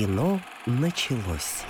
[0.00, 1.62] Кино началось.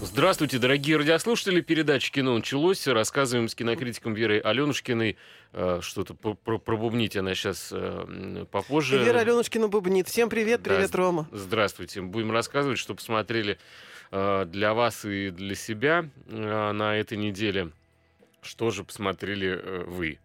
[0.00, 1.60] Здравствуйте, дорогие радиослушатели.
[1.60, 2.86] Передача «Кино началось».
[2.86, 5.16] Рассказываем с кинокритиком Верой Аленушкиной.
[5.52, 9.02] Э, что-то про пробубнить она сейчас э, попозже.
[9.02, 10.06] Вера Аленушкина бубнит.
[10.06, 11.28] Всем привет, привет, Да, Рома.
[11.32, 12.02] Здравствуйте.
[12.02, 13.58] Будем рассказывать, что посмотрели
[14.12, 17.72] э, для вас и для себя на этой неделе.
[18.42, 20.20] Что же посмотрели вы?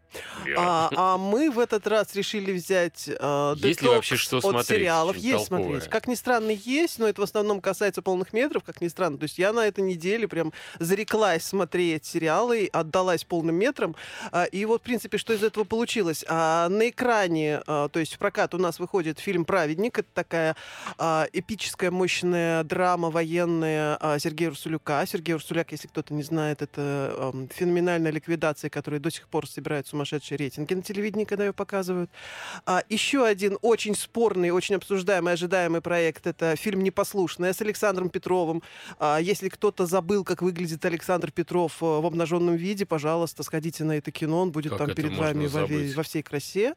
[0.57, 4.67] А, а мы в этот раз решили взять э, Есть ли вообще что от смотреть?
[4.67, 5.15] сериалов.
[5.15, 5.65] Есть толковое?
[5.65, 5.89] смотреть.
[5.89, 9.17] Как ни странно, есть, но это в основном касается полных метров, как ни странно.
[9.17, 13.95] То есть я на этой неделе прям зареклась смотреть сериалы, отдалась полным метрам.
[14.31, 16.25] А, и вот, в принципе, что из этого получилось?
[16.27, 19.99] А, на экране, то есть в прокат у нас выходит фильм «Праведник».
[19.99, 20.55] Это такая
[21.33, 25.05] эпическая, мощная драма военная Сергея Урсулюка.
[25.05, 30.37] Сергей Урсуляк, если кто-то не знает, это феноменальная ликвидация, которая до сих пор собирает сумасшедшие
[30.37, 32.09] рейтинги на телевидении, когда ее показывают.
[32.65, 38.63] А, еще один очень спорный, очень обсуждаемый, ожидаемый проект— это фильм «Непослушная» с Александром Петровым.
[38.99, 43.93] А, если кто-то забыл, как выглядит Александр Петров э, в обнаженном виде, пожалуйста, сходите на
[43.93, 46.73] это кино, он будет Как там перед вами во, во всей красе.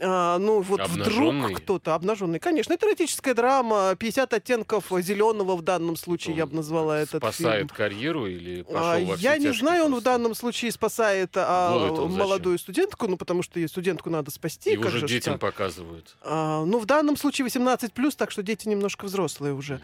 [0.00, 1.40] А, ну вот Обнаженный?
[1.48, 6.56] вдруг кто-то обнаженный, конечно, это эротическая драма, 50 оттенков зеленого в данном случае, я бы
[6.56, 7.68] назвала этот Спасает фильм.
[7.68, 10.10] карьеру или пошел А, во Я не знаю, он в просто?
[10.10, 12.02] данном случае спасает а, Голый-то
[12.54, 14.72] молодую студентку, ну потому что ей студентку надо спасти.
[14.72, 15.40] Его как же же ж детям так?
[15.52, 16.16] показывают.
[16.22, 19.80] А, ну, в данном случае 18 так что дети немножко взрослые уже.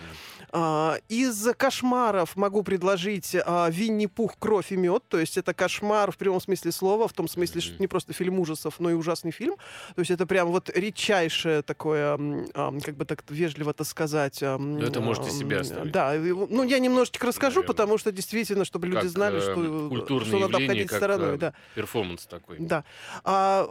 [0.52, 5.02] А, из кошмаров могу предложить а, Винни-Пух, кровь и мед.
[5.08, 7.74] То есть это кошмар в прямом смысле слова, в том смысле, что Мгм.
[7.74, 9.56] это не просто фильм ужасов, но и ужасный фильм.
[9.94, 12.14] То есть это прям вот редчайшее такое,
[12.54, 14.42] ам, как бы так вежливо-то сказать.
[14.42, 15.92] ам, Ну, это можете ам, себе оставить.
[15.92, 17.66] Да, и, ну я немножечко расскажу, Наверное.
[17.66, 21.34] потому что действительно, чтобы люди Как, знали, э, что, культурное что надо обходить как, стороной.
[21.34, 21.54] э, Да.
[21.74, 22.58] перформанс такой.
[22.60, 22.84] Да.
[23.24, 23.70] А,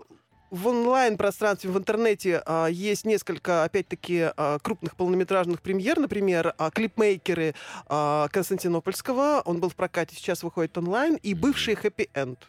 [0.50, 6.00] в онлайн-пространстве, в интернете а, есть несколько, опять-таки, а, крупных полнометражных премьер.
[6.00, 7.54] Например, а, клипмейкеры
[7.88, 9.44] а, Константинопольского.
[9.46, 11.16] Он был в прокате, сейчас выходит онлайн.
[11.22, 12.48] И бывший «Хэппи Энд»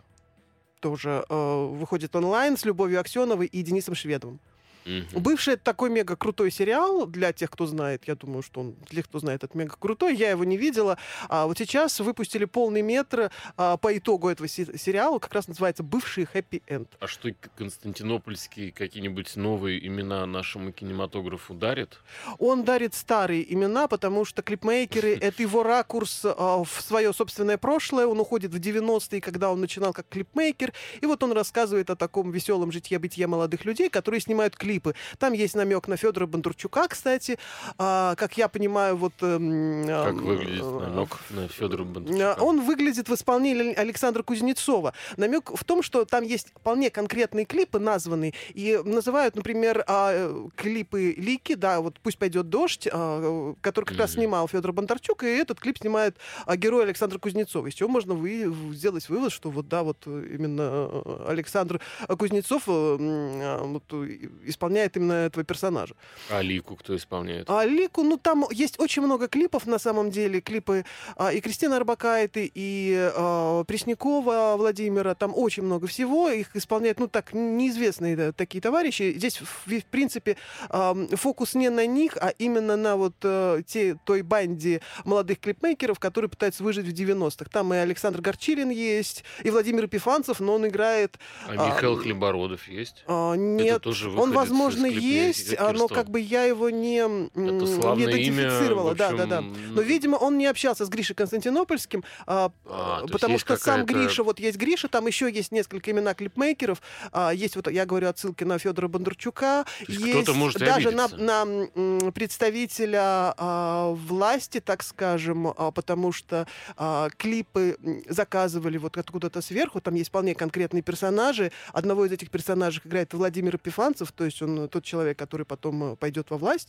[0.81, 4.41] тоже а, выходит онлайн с Любовью Аксеновой и Денисом Шведовым.
[4.85, 5.23] Мгм.
[5.23, 8.05] Бывший это такой мега крутой сериал для тех, кто знает.
[8.07, 10.15] Я думаю, что он для тех, кто знает, это мега крутой.
[10.17, 10.99] Я его не видела.
[11.29, 15.19] А вот сейчас выпустили полный метр а, по итогу этого се- сериала.
[15.19, 16.89] Как раз называется «Бывший хэппи энд».
[17.01, 21.99] А что константинопольские какие-нибудь новые имена нашему кинематографу дарят?
[22.39, 28.07] Он дарит старые имена, потому что клипмейкеры— это его ракурс а, в свое собственное прошлое.
[28.07, 30.73] Он уходит в 90-е, когда он начинал как клипмейкер.
[31.01, 34.95] И вот он рассказывает о таком веселом житье-бытие молодых людей, которые снимают клипы.
[35.19, 37.39] Там есть намек на Федора Бондарчука, кстати.
[37.79, 39.13] А, как я понимаю, вот...
[39.21, 42.37] эм, Как эм, выглядит э, намек на Федора А, Бондарчука?
[42.41, 44.95] Он выглядит в исполнении Александра Кузнецова.
[45.17, 51.15] Намек в том, что там есть вполне конкретные клипы названные, и называют, например, э, клипы
[51.17, 55.59] Лики, да, вот пусть пойдет дождь, э, который как раз снимал Федор Бондарчук, и этот
[55.59, 56.17] клип снимает
[56.47, 57.67] а, герой Александра Кузнецова.
[57.67, 62.65] Из чего можно вы, сделать вывод, что вот да, вот э, именно э, Александр Кузнецов
[62.67, 64.29] э, вот, э,
[64.61, 65.95] исполняет именно этого персонажа.
[66.29, 67.49] А Лику кто исполняет?
[67.49, 70.43] А Лику, ну там есть очень много клипов на самом деле.
[70.43, 70.85] Клипы
[71.17, 75.15] а, и Кристины Арбакайте, и а, Преснякова Владимира.
[75.15, 76.29] Там очень много всего.
[76.29, 79.15] Их исполняют, ну так, неизвестные да, такие товарищи.
[79.17, 80.37] Здесь, в, в принципе,
[80.69, 85.99] а, фокус не на них, а именно на вот э, те, той банде молодых клипмейкеров,
[85.99, 87.47] которые пытаются выжить в 90-х.
[87.51, 91.19] Там и Александр Горчилин есть, и Владимир Пифанцев, но он играет...
[91.47, 93.05] А а, Михаил Хлебородов есть?
[93.07, 96.99] а, нет, тоже он, выходец возможно, есть, а, но как бы я его не,
[97.35, 98.93] не имя, идентифицировала.
[98.93, 99.41] в да, да, да.
[99.41, 104.41] Но, видимо, он не общался с Гришей Константинопольским, а, А, потому что сам Гриша, вот
[104.41, 108.59] есть Гриша, там еще есть несколько имена клипмейкеров, а, есть вот, я говорю, отсылки на
[108.59, 116.13] Федора Бондарчука, есть есть может даже на, на представителя а, власти, так скажем, а, потому
[116.13, 116.47] что
[116.77, 117.77] а, клипы
[118.09, 123.59] заказывали вот откуда-то сверху, там есть вполне конкретные персонажи, одного из этих персонажей играет Владимир
[123.59, 126.69] Пифанцев, то есть он тот человек, который потом э, пойдет во власть.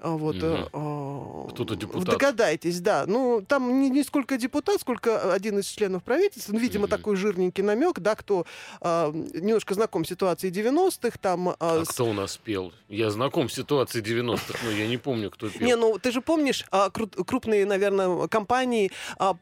[0.00, 2.04] А, Вот, э, а, Кто-то депутат.
[2.08, 3.04] Догадайтесь, да.
[3.06, 6.52] Ну, там не, не сколько депутат, сколько один из членов правительства.
[6.52, 6.90] Ну, видимо, Мгм.
[6.90, 8.44] такой жирненький намек, да, кто
[8.80, 11.48] а, немножко знаком с ситуацией 90-х, там...
[11.50, 12.72] а, А с- кто у нас пел?
[12.88, 15.66] Я знаком с ситуацией 90-х, но я не помню, кто пел.
[15.66, 18.90] Не, ну ты же помнишь кру- крупные, наверное, компании,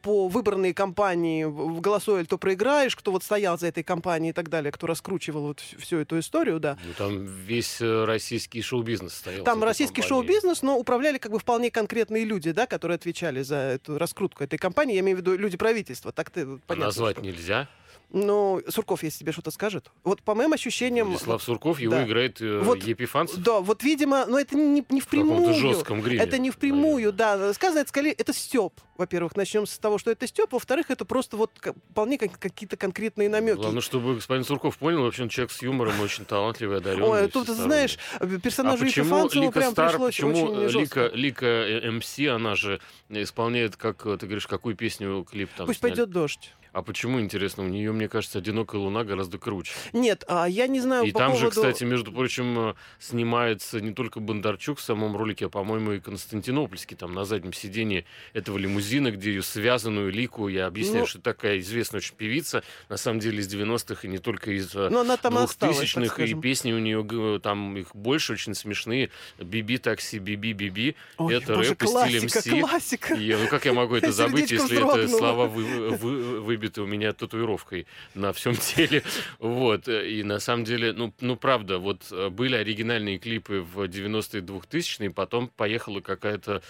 [0.01, 1.45] по выбранные компании
[1.79, 5.59] «Голосуй, то проиграешь», кто вот стоял за этой компанией и так далее, кто раскручивал вот
[5.59, 6.77] вс- всю эту историю, да.
[6.85, 9.43] Ну, там весь э, российский шоу-бизнес стоял.
[9.43, 13.97] Там российский шоу-бизнес, но управляли как бы вполне конкретные люди, да, которые отвечали за эту
[13.97, 14.95] раскрутку этой компании.
[14.95, 16.11] Я имею в виду люди правительства.
[16.11, 17.67] Так ты А понятно, назвать что- нельзя.
[18.11, 19.91] Ну, Сурков, если тебе что-то скажет.
[20.03, 21.07] Вот по моим ощущениям...
[21.07, 22.05] Владислав Сурков, его да.
[22.05, 23.37] играет э, Вот, Епифанцев.
[23.39, 25.53] Да, вот, видимо, но это не, не В впрямую.
[25.53, 26.23] жестком гриме.
[26.23, 27.53] Это не впрямую, да.
[27.53, 28.73] Сказано, это скорее, это степ.
[28.97, 30.53] Во-первых, начнем с того, что это степ.
[30.53, 31.51] Во-вторых, это просто вот
[31.91, 33.57] вполне как- какие-то конкретные намеки.
[33.57, 37.07] Главное, чтобы господин Сурков понял, вообще он человек с юмором, очень талантливый, одаренный.
[37.07, 41.07] Ой, тут, знаешь, А персонажу почему Епифанцеву прям Стар, пришлось почему очень жестко.
[41.07, 42.79] Лика, Лика э, МС, она же
[43.09, 45.91] исполняет, как э, ты говоришь, какую песню клип там Пусть сняли?
[45.91, 46.53] пойдет дождь.
[46.75, 49.71] А почему, интересно, у нее, мне кажется, «Одинокая луна» гораздо круче.
[49.93, 51.51] Нет, а я не знаю И по там же, поводу...
[51.55, 56.97] кстати, между прочим, э, снимается не только Бондарчук в самом ролике, а, по-моему, и Константинопольский,
[56.97, 61.59] там, на заднем сидении этого лимузина, где ее связанную Лику, я объясняю, Ну- что такая
[61.59, 65.15] известная очень певица, на самом деле из 90-х, и не только из э, Но она
[65.15, 66.41] там осталась, так двухтысячных, и скажем.
[66.41, 69.11] песни у нее г- там их больше, очень смешные.
[69.39, 70.97] «Биби такси, биби, биби».
[71.19, 72.59] Ой, это боже, рэп классика, MC.
[72.59, 73.13] классика.
[73.13, 77.13] И, ну как я могу это забыть, если это слова вы- вы- выбиты у меня
[77.13, 77.85] татуировкой
[78.15, 79.03] на всем теле.
[79.39, 79.87] Вот.
[79.87, 85.11] И на самом деле, ну, ну правда, вот э, были оригинальные клипы в 90-е 2000-е,
[85.11, 86.61] потом поехала какая-то,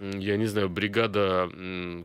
[0.00, 1.48] я не знаю, бригада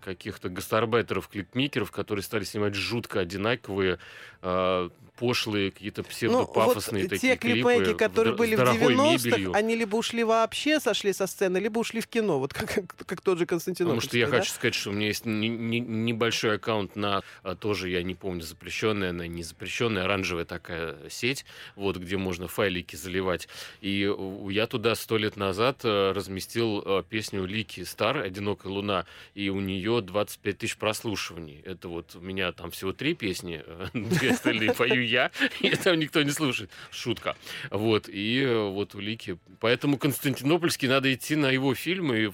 [0.04, 4.00] каких-то гастарбайтеров, клипмейкеров, которые стали снимать жутко одинаковые,
[4.42, 4.90] э,
[5.20, 9.54] пошлые, какие-то Ну, псевдопафосные вот такие те клипы которые с были в дорогой 90-х, мебелью.
[9.54, 12.74] они либо ушли вообще, сошли со сцены, либо ушли в кино, вот как,
[13.06, 15.82] как тот же Константин Потому что я хочу сказать, что у меня есть не- не-
[15.82, 21.46] небольшой аккаунт на а, тоже, я не помню, запрещенная, она не запрещенная, оранжевая такая сеть,
[21.76, 23.50] вот где можно файлики заливать.
[23.82, 24.10] И
[24.50, 29.60] я туда сто лет назад э, разместил э, песню Лики Стар «Одинокая луна», и у
[29.60, 31.62] нее 25 тысяч прослушиваний.
[31.66, 36.00] Это вот у меня там всего три песни, э, две остальные пою я, и там
[36.00, 36.70] никто не слушает.
[36.92, 37.36] Шутка.
[37.70, 39.38] Вот, и э, вот у Лики.
[39.60, 42.32] Поэтому Константинопольский надо идти на его фильмы, и,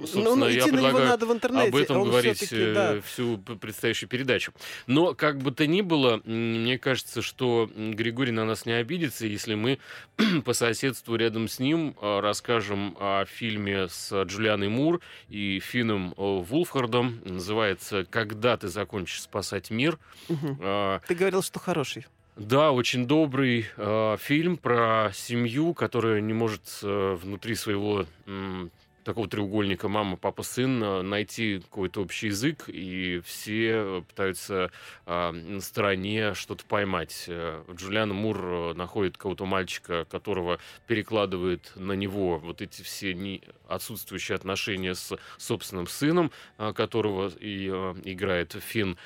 [0.00, 1.68] собственно, ну, ну, я предлагаю надо в интернете.
[1.68, 2.94] об этом он говорить всё-таки, да.
[2.94, 4.52] э, всю предстоящую передачу.
[4.86, 9.54] Но как бы то ни было, мне кажется, что Григорий на нас не обидится, если
[9.54, 9.78] мы
[10.44, 16.12] по соседству рядом с ним э, расскажем о фильме с Джулианой Мур и Финном э,
[16.16, 17.20] Вулфхардом.
[17.24, 19.98] Называется «Когда ты закончишь спасать мир».
[20.28, 20.58] Мгм.
[20.60, 22.06] Э, Ты говорил, что хороший.
[22.36, 28.70] да, очень добрый э, фильм про семью, которая не может э, внутри своего м,
[29.06, 34.72] такого треугольника мама, папа, сын э, найти какой-то общий язык, и все э, пытаются
[35.06, 37.26] э, на стороне что-то поймать.
[37.28, 40.58] Э, Джулиана Мур находит какого-то мальчика, которого
[40.88, 46.32] перекладывает на него вот эти все не отсутствующие отношения с собственным сыном,
[46.74, 48.98] которого и э, играет Финн.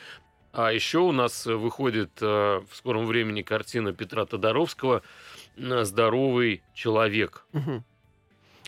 [0.53, 5.03] А еще у нас выходит э, в скором времени картина Петра Тодоровского
[5.57, 7.45] «Здоровый человек».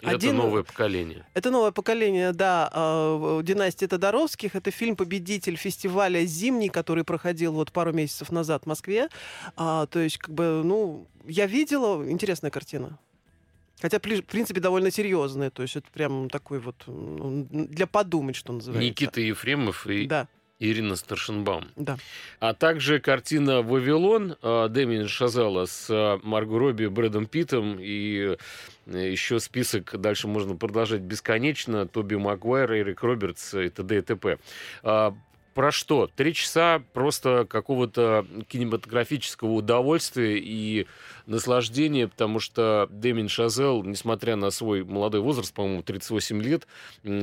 [0.02, 0.10] Мгм.
[0.10, 1.24] Это Один- новое поколение.
[1.34, 4.56] Это новое поколение, да, э, династии Тодоровских.
[4.56, 9.08] Это фильм «Победитель» фестиваля «Зимний», который проходил вот пару месяцев назад в Москве.
[9.56, 12.98] А, то есть, как бы, ну, я видела, интересная картина.
[13.80, 15.50] Хотя, в принципе, довольно серьезная.
[15.50, 18.88] То есть, это прям такой вот ну, для подумать, что называется.
[18.88, 20.26] Никита Ефремов и Да,
[20.62, 21.66] Ирина Старшенбаум.
[21.76, 21.96] да.
[22.38, 28.36] А также картина «Вавилон» э, Дэмиена Шазала с э, Марго Робби, Брэдом Питтом и
[28.86, 31.86] э, еще список дальше можно продолжать бесконечно.
[31.86, 33.98] Тоби Магуайр, Эрик Робертс и т.д.
[33.98, 34.38] и т.п.
[34.82, 35.14] А,
[35.54, 36.08] Про что?
[36.16, 40.86] Три часа просто какого-то кинематографического удовольствия и
[41.26, 46.66] наслаждения, потому что Дэмин Шазел, несмотря на свой молодой возраст, по-моему, 38 лет,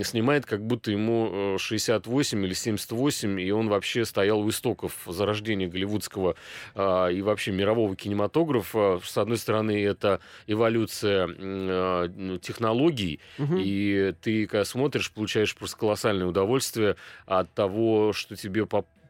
[0.03, 5.67] снимает, как будто ему э, 68 или 78, и он вообще стоял у истоков зарождения
[5.67, 6.35] голливудского
[6.75, 8.99] а, и вообще мирового кинематографа.
[9.03, 13.57] С одной стороны, это эволюция э, ну, технологий, Мгм.
[13.59, 16.95] и ты, когда смотришь, получаешь просто колоссальное удовольствие
[17.25, 18.65] от того, что тебе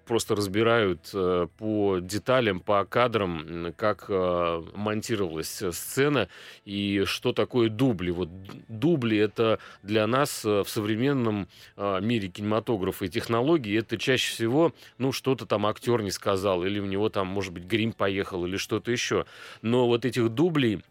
[0.09, 6.27] просто разбирают э, по деталям, по кадрам, как э, монтировалась э, сцена
[6.65, 8.09] и что такое дубли.
[8.09, 8.27] Вот
[8.67, 11.47] дубли это для нас в современном
[11.77, 16.85] мире кинематографа и технологий это чаще всего, ну, что-то там актер не сказал, или у
[16.85, 19.27] него там, может быть, грим поехал, или что-то еще.
[19.61, 20.81] Но вот этих дублей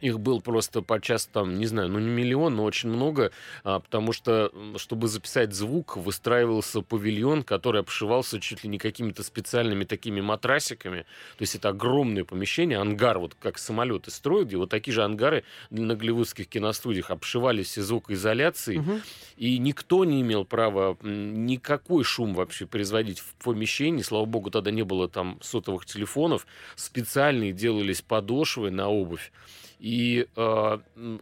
[0.00, 3.32] их был просто подчас там, не знаю, ну не миллион, но очень много,
[3.64, 9.84] а, потому что, чтобы записать звук, выстраивался павильон, который обшивался чуть ли не какими-то специальными
[9.84, 11.00] такими матрасиками.
[11.36, 15.44] То есть это огромное помещение, ангар, вот как самолеты строят, где вот такие же ангары
[15.70, 19.02] на голливудских киностудиях обшивались все звукоизоляцией, Мгм.
[19.36, 24.02] и никто не имел права никакой шум вообще производить в помещении.
[24.02, 26.46] Слава богу, тогда не было там сотовых телефонов.
[26.76, 29.32] Специальные делались подошвы на обувь.
[29.80, 30.78] И э,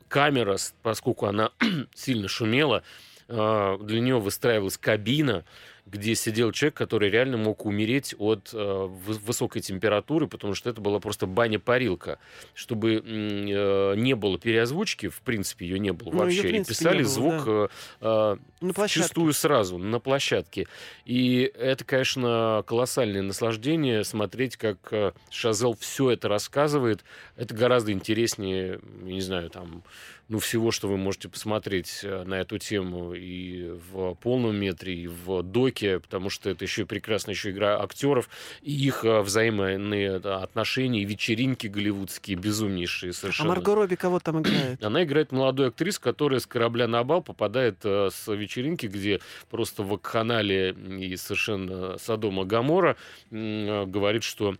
[0.08, 1.52] камера, поскольку она
[1.94, 2.82] сильно шумела,
[3.28, 5.44] э, для нее выстраивалась кабина,
[5.90, 11.00] где сидел человек, который реально мог умереть от э, высокой температуры, потому что это была
[11.00, 12.18] просто баня-парилка.
[12.54, 16.36] Чтобы э, не было переозвучки, в принципе, ее не было ну, вообще.
[16.36, 18.38] Ее, принципе, и писали было, звук да.
[18.62, 20.66] э, э, чистую сразу, на площадке.
[21.04, 27.04] И это, конечно, колоссальное наслаждение смотреть, как э, Шазел все это рассказывает.
[27.36, 29.82] Это гораздо интереснее, не знаю, там
[30.28, 35.06] ну, всего, что вы можете посмотреть э, на эту тему и в полном метре, и
[35.06, 38.28] в доке, потому что это еще и прекрасная еще игра актеров,
[38.60, 43.52] и их э, взаимные отношения, и вечеринки голливудские, безумнейшие совершенно.
[43.52, 44.84] А Марго Робби кого там играет?
[44.84, 49.20] Она играет молодую актрису, которая с корабля на бал попадает э, с вечеринки, где
[49.50, 52.96] просто в вакханале и совершенно Содома Гамора
[53.30, 54.56] говорит, что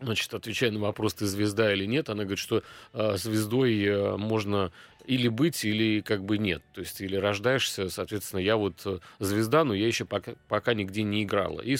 [0.00, 2.62] Значит, отвечая на вопрос, ты звезда или нет, она говорит, что
[2.92, 4.70] э, звездой э, можно
[5.08, 6.62] или быть, или как бы нет.
[6.74, 11.02] То есть или рождаешься, соответственно, я вот э, звезда, но я еще пока, пока нигде
[11.02, 11.62] не играла.
[11.62, 11.76] И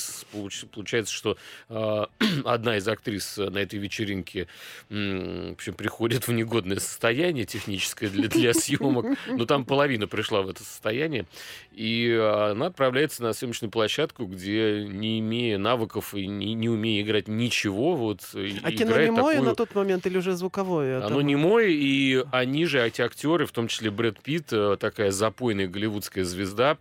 [0.73, 1.37] получается, что
[1.69, 2.07] э,
[2.47, 4.49] одна из актрис на этой вечеринке
[4.89, 10.41] э, в общем, приходит в негодное состояние техническое для, для съемок, но там половина пришла
[10.41, 11.27] в это состояние,
[11.73, 17.29] и она отправляется на съемочную площадку, где не имея навыков и не, не умея играть
[17.29, 19.43] ничего, вот а кино немое такую...
[19.43, 21.05] на тот момент или уже звуковое?
[21.05, 25.67] Оно немое, и они же, эти актеры, в том числе Брэд Питт, э, такая запойная
[25.67, 26.77] голливудская звезда,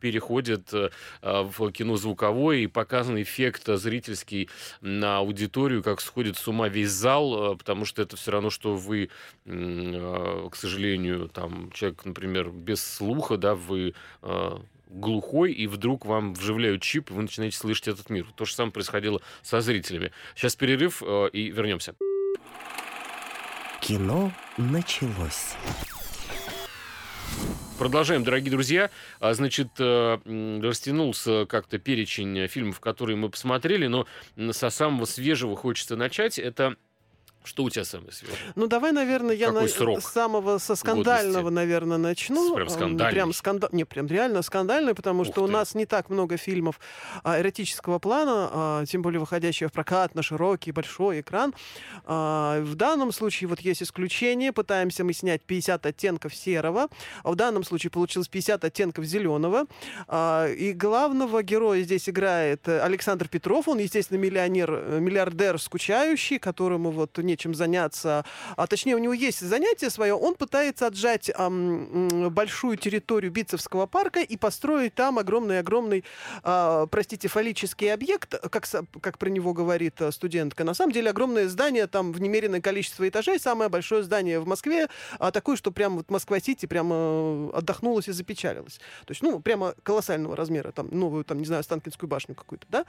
[0.00, 0.90] переходит э,
[1.22, 4.48] в кино звуковое и показан эффект зрительский
[4.80, 8.74] на аудиторию, как сходит с ума весь зал, э, потому что это все равно, что
[8.74, 9.10] вы,
[9.44, 13.94] к сожалению, там человек, например, без слуха, да, вы
[14.88, 18.26] глухой, и вдруг вам вживляют чип, и вы начинаете слышать этот мир.
[18.34, 20.10] То же самое происходило со зрителями.
[20.34, 21.94] Сейчас перерыв, и вернемся.
[23.80, 25.56] Кино началось.
[27.78, 28.90] Продолжаем, дорогие друзья.
[29.18, 34.06] А, значит, э, растянулся как-то перечень фильмов, которые мы посмотрели, но
[34.52, 36.38] со самого свежего хочется начать.
[36.38, 36.76] Это
[37.44, 38.38] что у тебя самое свежее?
[38.54, 39.66] Ну, давай, наверное, я на...
[40.00, 41.54] самого со скандального, годности?
[41.54, 42.54] наверное, начну.
[42.54, 43.12] Прям скандальный.
[43.12, 43.68] Прям, сканда...
[43.72, 45.40] не, прям реально скандальный, потому Ух что ты.
[45.40, 46.78] у нас не так много фильмов
[47.24, 51.52] а, эротического плана, а, тем более выходящих в прокат на широкий, большой экран.
[52.04, 54.52] А, в данном случае вот есть исключение.
[54.52, 56.88] Пытаемся мы снять 50 оттенков серого.
[57.24, 59.66] А в данном случае получилось 50 оттенков зеленого.
[60.06, 63.66] А, и главного героя здесь играет Александр Петров.
[63.66, 64.70] Он, естественно, миллионер,
[65.00, 68.24] миллиардер скучающий, которому вот не нечем заняться,
[68.56, 74.20] а точнее у него есть занятие свое, он пытается отжать ам, большую территорию Битцевского парка
[74.20, 76.04] и построить там огромный-огромный,
[76.42, 78.66] а, простите, фаллический объект, как,
[79.00, 80.64] как про него говорит а, студентка.
[80.64, 84.88] На самом деле огромное здание, там в немеренное количество этажей, самое большое здание в Москве,
[85.18, 88.78] а, такое, что прям вот Москва-Сити прямо а, отдохнулась и запечалилась.
[89.06, 92.84] То есть, ну, прямо колоссального размера, там, новую, там, не знаю, Станкинскую башню какую-то, да?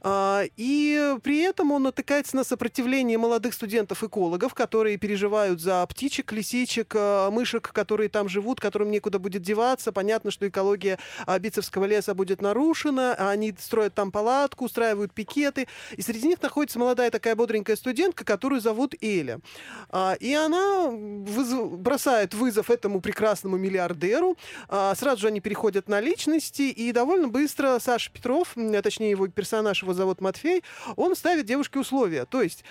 [0.00, 6.30] А, и при этом он натыкается на сопротивление молодых студентов студентов-экологов, которые переживают за птичек,
[6.30, 9.90] лисичек, э, мышек, которые там живут, которым некуда будет деваться.
[9.90, 13.14] Понятно, что экология а, Бицевского леса будет нарушена.
[13.14, 15.66] Они строят там палатку, устраивают пикеты.
[15.96, 19.40] И среди них находится молодая такая бодренькая студентка, которую зовут Эля.
[19.90, 24.36] А, и она бросает вызов этому прекрасному миллиардеру.
[24.68, 28.54] А, сразу же они переходят на личности, и довольно быстро Саша Петров,
[28.84, 30.62] точнее его персонаж, его зовут Матфей,
[30.94, 32.24] он ставит девушке условия.
[32.24, 32.62] То есть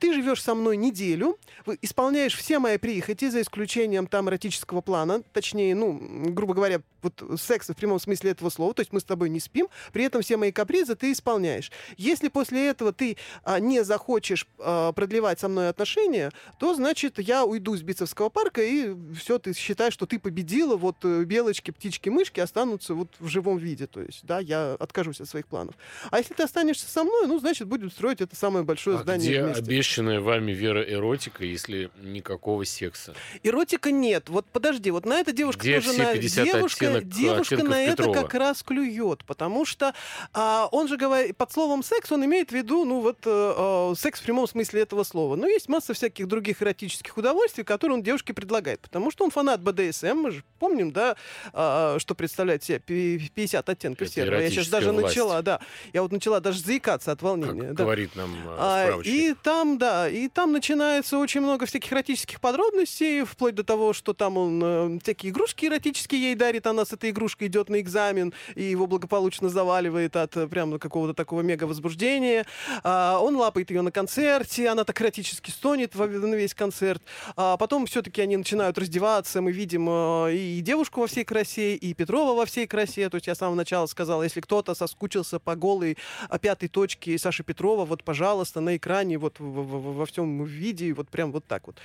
[0.00, 1.38] ты живешь со мной неделю,
[1.82, 7.68] исполняешь все мои прихоти, за исключением там эротического плана, точнее, ну, грубо говоря, вот секс
[7.68, 10.36] в прямом смысле этого слова, то есть мы с тобой не спим, при этом все
[10.36, 11.70] мои капризы ты исполняешь.
[11.96, 17.44] Если после этого ты а, не захочешь а, продлевать со мной отношения, то, значит, я
[17.44, 22.08] уйду с Битцевского парка, и все, ты считаешь, что ты победила, вот э, белочки, птички,
[22.08, 25.74] мышки останутся вот в живом виде, то есть, да, я откажусь от своих планов.
[26.10, 29.28] А если ты останешься со мной, ну, значит, будем строить это самое большое а здание
[29.28, 29.62] где вместе.
[29.62, 33.14] обещанная вами вами вера эротика, если никакого секса?
[33.42, 34.28] Эротика нет.
[34.28, 36.16] Вот подожди, вот на это девушка Где тоже на...
[36.16, 38.14] девушка, оттенок, девушка на это Петрова?
[38.22, 39.94] как раз клюет, потому что
[40.32, 44.20] а, он же говорит под словом секс он имеет в виду ну вот а, секс
[44.20, 45.36] в прямом смысле этого слова.
[45.36, 49.60] Но есть масса всяких других эротических удовольствий, которые он девушке предлагает, потому что он фанат
[49.62, 51.16] БДСМ, мы же помним, да,
[51.52, 54.40] а, что представляет себе 50 оттенков серого.
[54.40, 55.16] Я сейчас даже власть.
[55.16, 55.60] начала, да,
[55.92, 57.68] я вот начала даже заикаться от волнения.
[57.68, 57.84] Как да.
[57.84, 63.54] говорит нам а, И там, да, и там начинается очень много всяких эротических подробностей, вплоть
[63.54, 67.48] до того, что там он э, всякие игрушки эротические ей дарит, она с этой игрушкой
[67.48, 72.46] идет на экзамен, и его благополучно заваливает от э, прям какого-то такого мега-возбуждения.
[72.82, 77.02] А, он лапает ее на концерте, она так эротически стонет во, на весь концерт.
[77.36, 81.94] А потом все-таки они начинают раздеваться, мы видим э, и девушку во всей красе, и
[81.94, 83.08] Петрова во всей красе.
[83.08, 85.96] То есть я с самого начала сказал, если кто-то соскучился по голой
[86.28, 90.92] а, пятой точке Саши Петрова, вот, пожалуйста, на экране, вот в, в, во всем виде,
[90.92, 91.76] вот прям вот так вот.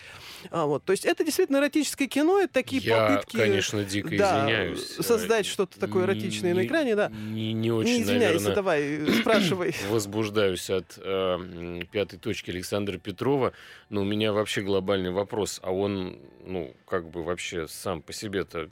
[0.50, 0.84] А, вот.
[0.84, 3.38] То есть это действительно эротическое кино, это такие Я, попытки...
[3.38, 4.96] конечно, дико да, извиняюсь.
[5.00, 7.10] создать что-то такое эротичное не, на экране, да.
[7.10, 9.75] Не, не очень, Не извиняйся, наверное, давай, спрашивай.
[9.89, 13.53] возбуждаюсь от э, пятой точки Александра Петрова,
[13.89, 18.70] но у меня вообще глобальный вопрос, а он, ну, как бы вообще сам по себе-то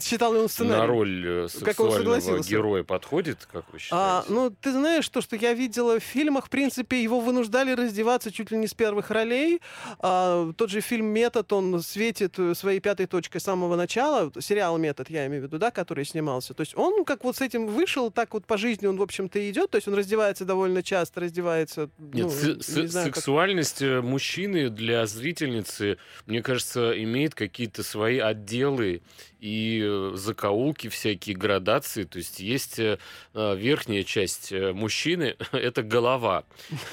[0.00, 0.80] Читал он сценарий?
[0.80, 3.94] на роль э, сексуального героя подходит, как вы считаете?
[3.94, 8.30] А, ну, ты знаешь, то, что я видела в фильмах, в принципе, его вынуждали раздеваться
[8.30, 9.60] чуть ли не с первых ролей.
[10.00, 14.32] А, тот же фильм «Метод», он светит э, своей пятой точкой с самого начала.
[14.40, 16.54] Сериал «Метод», я имею в виду, да, который снимался.
[16.54, 19.50] То есть он как вот с этим вышел, так вот по жизни он, в общем-то,
[19.50, 19.70] идет.
[19.70, 21.90] То есть он раздевается довольно часто, раздевается...
[21.98, 27.82] Нет, ну, се- не знаю, как- сексуальность э, мужчины для зрительницы, мне кажется, имеет какие-то
[27.82, 29.02] свои отделы
[29.44, 32.04] и э, закоулки всякие, градации.
[32.04, 32.98] То есть есть э,
[33.34, 36.44] э, верхняя часть э, мужчины, это голова.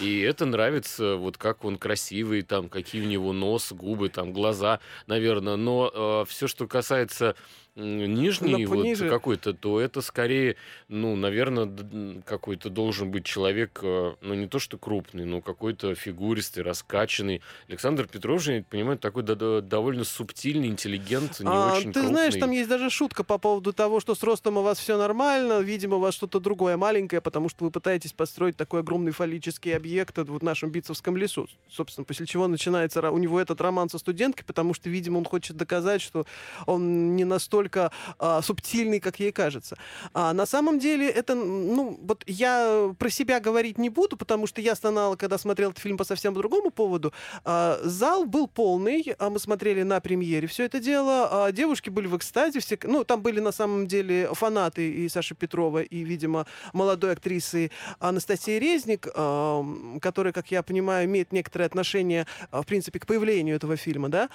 [0.01, 4.81] И это нравится, вот как он красивый, там, какие у него нос, губы, там, глаза,
[5.07, 5.55] наверное.
[5.55, 7.35] Но все, что касается
[7.75, 9.09] м, нижней Ну, вот пониже.
[9.09, 10.57] какой-то, то это скорее,
[10.89, 16.63] ну, наверное, какой-то должен быть человек, э, ну, не то что крупный, но какой-то фигуристый,
[16.63, 17.41] раскачанный.
[17.69, 22.39] Александр Петров же, я понимаю, такой довольно субтильный, интеллигент, не А, очень ты знаешь, крупный.
[22.41, 25.95] там есть даже шутка по поводу того, что с ростом у вас все нормально, видимо,
[25.95, 30.27] у вас что-то другое маленькое, потому что вы пытаетесь построить такой огромный фаллический объект вот
[30.27, 31.47] в нашем Битцевском лесу.
[31.69, 35.55] Собственно, после чего начинается у него этот роман со студенткой, потому что, видимо, он хочет
[35.55, 36.25] доказать, что
[36.65, 39.77] он не настолько а, субтильный, как ей кажется.
[40.13, 44.61] А на самом деле это, ну, вот я про себя говорить не буду, потому что
[44.61, 47.13] я стонала, когда смотрел этот фильм по совсем другому поводу.
[47.43, 51.45] А, зал был полный, а мы смотрели на премьере все это дело.
[51.45, 55.35] А девушки были в экстазе, все, ну, там были на самом деле фанаты и Саши
[55.35, 59.65] Петрова, и, видимо, молодой актрисы Анастасии Резник, а,
[60.01, 64.29] которая, как я понимаю, имеет некоторое отношение, а, в принципе, к появлению этого фильма, да.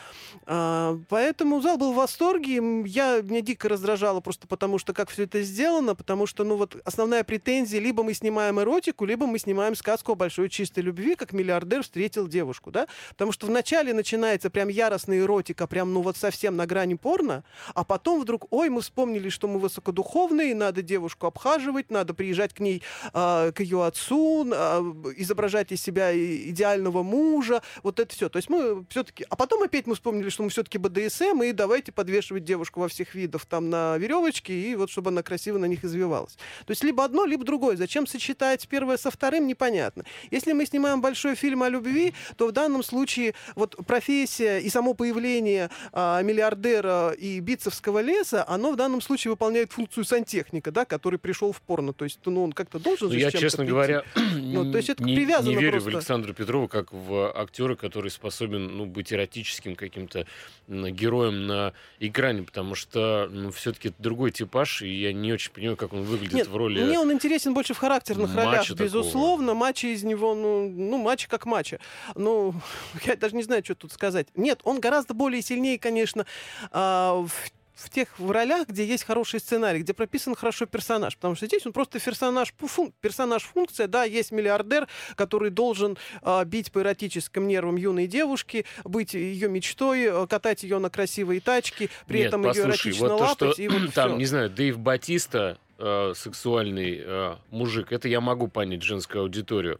[0.47, 2.59] А, Поэтому зал был в восторге.
[2.59, 2.85] М,
[3.17, 6.77] Я, меня дико раздражало просто потому, что как все это сделано, потому что, ну вот,
[6.85, 11.33] основная претензия, либо мы снимаем эротику, либо мы снимаем сказку о большой чистой любви, как
[11.33, 12.87] миллиардер встретил девушку, да?
[13.11, 17.85] Потому что вначале начинается прям яростная эротика, прям, ну вот совсем на грани порно, а
[17.85, 22.83] потом вдруг, ой, мы вспомнили, что мы высокодуховные, надо девушку обхаживать, надо приезжать к ней,
[23.13, 24.81] а, к ее отцу, а,
[25.17, 28.29] изображать из себя идеального мужа, вот это все.
[28.29, 29.25] То есть мы все-таки...
[29.29, 33.06] А потом опять мы вспомнили, что мы все-таки БДСМ, и давайте подвешивать девушку во всех
[33.15, 36.35] видах там на веревочке, и вот чтобы она красиво на них извивалась.
[36.67, 37.77] То есть либо одно, либо другое.
[37.77, 40.05] Зачем сочетать первое со вторым, непонятно.
[40.31, 44.95] Если мы снимаем большой фильм о любви, то в данном случае вот профессия и само
[44.95, 51.19] появление а, миллиардера и битцевского леса, оно в данном случае выполняет функцию сантехника, да, который
[51.19, 51.93] пришел в порно.
[51.93, 53.71] То есть, ну, он как-то должен Ну, же я, честно прийти.
[53.71, 54.03] говоря,
[54.37, 55.91] Ну, то есть это не, привязано не верю просто.
[55.91, 60.27] в Александра Петрова как в актера, который способен ну, быть эротическим каким-то
[60.69, 65.77] героем на экране, потому что ну, все-таки это другой типаж, и я не очень понимаю,
[65.77, 66.83] как он выглядит Нет, в роли...
[66.83, 68.83] мне он интересен больше в характерных ролях, такого.
[68.85, 69.55] безусловно.
[69.55, 71.79] Матча из него, ну, ну, матча как матча.
[72.15, 72.55] Ну,
[73.05, 74.29] я даже не знаю, что тут сказать.
[74.35, 76.27] Нет, он гораздо более сильнее, конечно,
[76.71, 77.33] а, в
[77.77, 81.15] в тех в ролях, где есть хороший сценарий, где прописан хорошо персонаж.
[81.17, 86.45] Потому что здесь он просто персонаж, фун- персонаж функция, да, есть миллиардер, который должен а,
[86.45, 91.91] бить по эротическим нервам юной девушки, быть ее мечтой, а, катать ее на красивые тачки,
[92.07, 93.53] при Нет, этом ее послушай, эротично вот то, лапать.
[93.55, 94.17] что и вот там, всё.
[94.19, 99.79] не знаю, Дэйв Батиста, э, сексуальный э, мужик, это я могу понять женскую аудиторию.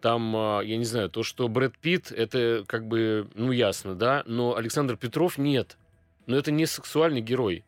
[0.00, 4.22] Там, э, я не знаю, то, что Брэд Питт, это как бы, ну, ясно, да,
[4.26, 5.76] но Александр Петров нет.
[6.26, 7.64] Но это не сексуальный герой.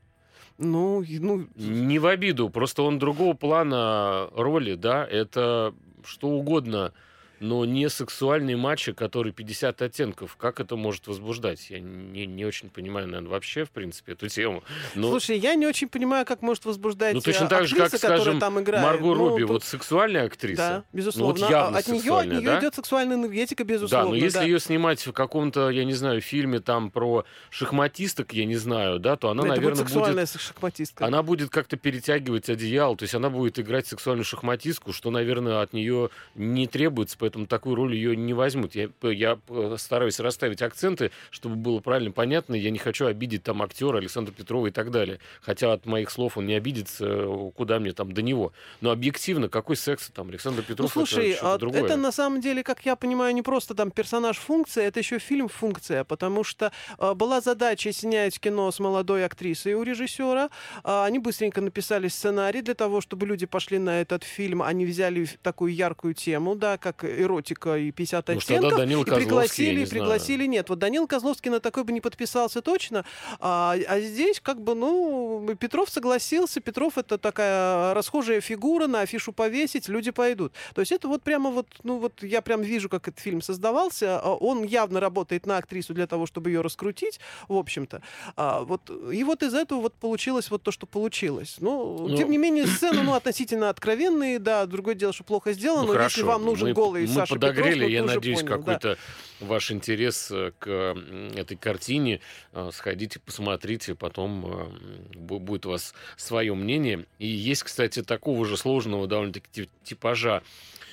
[0.58, 5.72] Ну, ну, Не в обиду, просто он другого плана роли, да, это
[6.04, 6.92] что угодно,
[7.40, 10.37] но не сексуальный матчи, который 50 оттенков.
[10.37, 11.70] Как это может возбуждать?
[11.70, 14.62] Я не, не очень понимаю, наверное, вообще, в принципе, эту тему.
[14.94, 17.87] Но, Слушай, я не очень понимаю, как может возбуждать ну, точно э, так же, как,
[17.87, 18.85] актриса, которая скажем, там играет.
[18.85, 20.57] Марго Ну, Робби, тут- вот сексуальная актриса.
[20.57, 21.40] Да, безусловно.
[21.40, 22.59] Ну, явно А от нее, от нее да?
[22.61, 24.09] идет сексуальная энергетика, Да, безусловно.
[24.11, 24.44] но если да.
[24.44, 29.16] ее снимать в каком-то, я не знаю, фильме там про шахматисток, я не знаю, да,
[29.16, 31.05] то она, Ну, это наверное, будет сексуальная шахматистка.
[31.07, 35.72] Она будет как-то перетягивать одеяло, то есть она будет играть сексуальную шахматистку, что, наверное, от
[35.72, 38.74] нее не требуется, поэтому такую роль ее не возьмут.
[38.74, 39.38] Я, я
[39.76, 42.54] стараюсь расставить акценты, чтобы было правильно понятно.
[42.54, 45.18] Я не хочу обидеть там актера Александра Петрова и так далее.
[45.42, 48.52] Хотя от моих слов он не обидится, куда мне там до него.
[48.80, 50.96] Но объективно, какой секс там Александр Петров?
[50.96, 51.84] Ну, слушай, это, а другое.
[51.84, 56.44] это на самом деле, как я понимаю, не просто там персонаж-функция, это еще фильм-функция, потому
[56.44, 60.48] что э, была задача снять кино с молодой актрисой у режиссера.
[60.82, 64.62] Э, они быстренько написали сценарий для того, чтобы люди пошли на этот фильм.
[64.62, 68.76] Они взяли такую яркую тему, да, как эротика и 50 ну, оттенков.
[68.78, 73.04] Данил и пригласили, не пригласили, нет, вот Данил Козловский на такой бы не подписался точно,
[73.40, 79.33] а, а здесь как бы, ну, Петров согласился, Петров это такая расхожая фигура, на афишу
[79.33, 80.52] повесить, люди пойдут.
[80.74, 84.20] То есть это вот прямо вот, ну вот я прям вижу, как этот фильм создавался,
[84.20, 88.02] а он явно работает на актрису для того, чтобы ее раскрутить, в общем-то.
[88.37, 91.57] А, вот, и вот из этого вот получилось вот то, что получилось.
[91.61, 95.83] Ну, ну тем не менее, сцены, ну, относительно откровенные, да, другое дело, что плохо сделано,
[95.83, 96.20] ну, но хорошо.
[96.20, 98.98] если вам нужен мы, голый мы Саша подогрели, Петров, я ну, надеюсь, понял, какой-то
[99.40, 99.46] да.
[99.46, 100.96] ваш интерес э, к
[101.34, 102.20] этой картине.
[102.52, 107.06] Э, сходите, посмотрите, потом э, будет у вас свое мнение.
[107.18, 110.42] И есть, кстати, такого же сложного довольно-таки типажа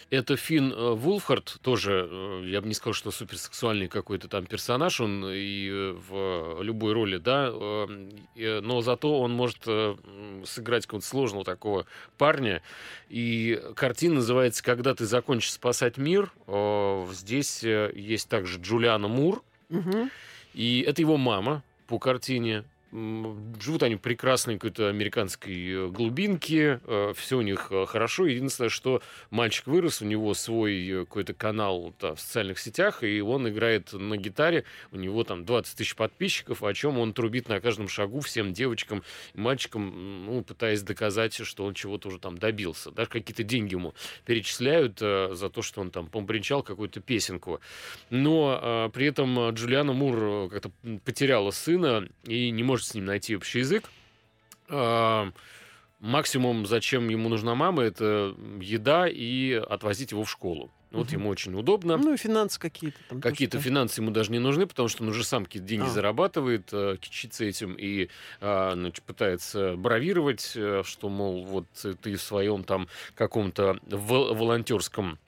[0.10, 5.02] это Финн э, Вулфхард, тоже, э, я бы не сказал, что суперсексуальный какой-то там персонаж,
[5.02, 7.52] он и э, в любой роли, да,
[8.36, 9.64] но зато он может
[10.46, 11.86] сыграть какого-то сложного такого
[12.18, 12.62] парня.
[13.10, 16.32] И картина называется «Когда ты закончишь спасать мир».
[17.12, 20.10] Здесь есть также Джулиана Мур, угу.
[20.54, 22.64] и это его мама по картине.
[23.60, 28.26] Живут они в прекрасной какой-то американской э, глубинке, э, все у них э, хорошо.
[28.26, 33.92] Единственное, что мальчик вырос, у него свой какой-то канал в социальных сетях, и он играет
[33.92, 38.22] на гитаре, у него там 20 тысяч подписчиков, о чем он трубит на каждом шагу
[38.22, 39.04] всем девочкам
[39.34, 42.92] и мальчикам, ну, пытаясь доказать, что он чего-то уже там добился.
[42.92, 47.60] Даже какие-то деньги ему перечисляют за то, что он там помбринчал какую-то песенку.
[48.10, 50.72] Но при этом Джулиана Мур как-то
[51.04, 53.90] потеряла сына и не может с ним найти общий язык.
[54.70, 55.32] А,
[56.00, 60.72] максимум, зачем ему нужна мама, это еда и отвозить его в школу.
[60.92, 61.16] Вот угу.
[61.16, 61.98] ему очень удобно.
[61.98, 62.98] Ну и финансы какие-то.
[63.10, 65.90] Там какие-то финансы ему даже не нужны, потому что он уже сам какие-то деньги а.
[65.90, 68.08] зарабатывает, э, кичится этим и
[68.40, 71.66] э, значит, пытается бравировать, э, что, мол, вот
[72.02, 75.20] ты в своем там каком-то волонтерском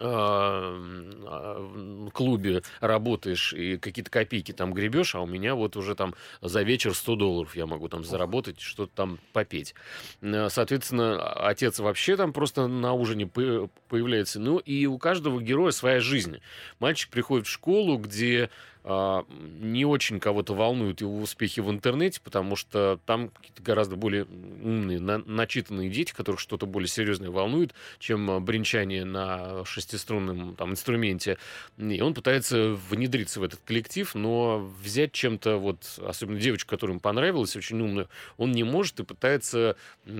[0.00, 6.62] а, клубе работаешь и какие-то копейки там гребешь, а у меня вот уже там за
[6.62, 9.74] вечер 100 долларов я могу там заработать, что-то там попеть.
[10.20, 14.40] Э, соответственно, отец вообще там просто на ужине появляется.
[14.40, 16.38] Ну и у каждого героя своя жизнь.
[16.78, 22.56] Мальчик приходит в школу, где а, не очень кого-то волнуют его успехи в интернете, потому
[22.56, 28.30] что там какие-то гораздо более умные, на, начитанные дети, которых что-то более серьезное волнует, чем
[28.30, 31.36] а, бренчание на шестиструнном там, инструменте.
[31.76, 37.00] И он пытается внедриться в этот коллектив, но взять чем-то, вот, особенно девочку, которая ему
[37.00, 39.76] понравилась, очень умную, он не может и пытается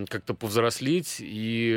[0.08, 1.74] как-то повзрослеть и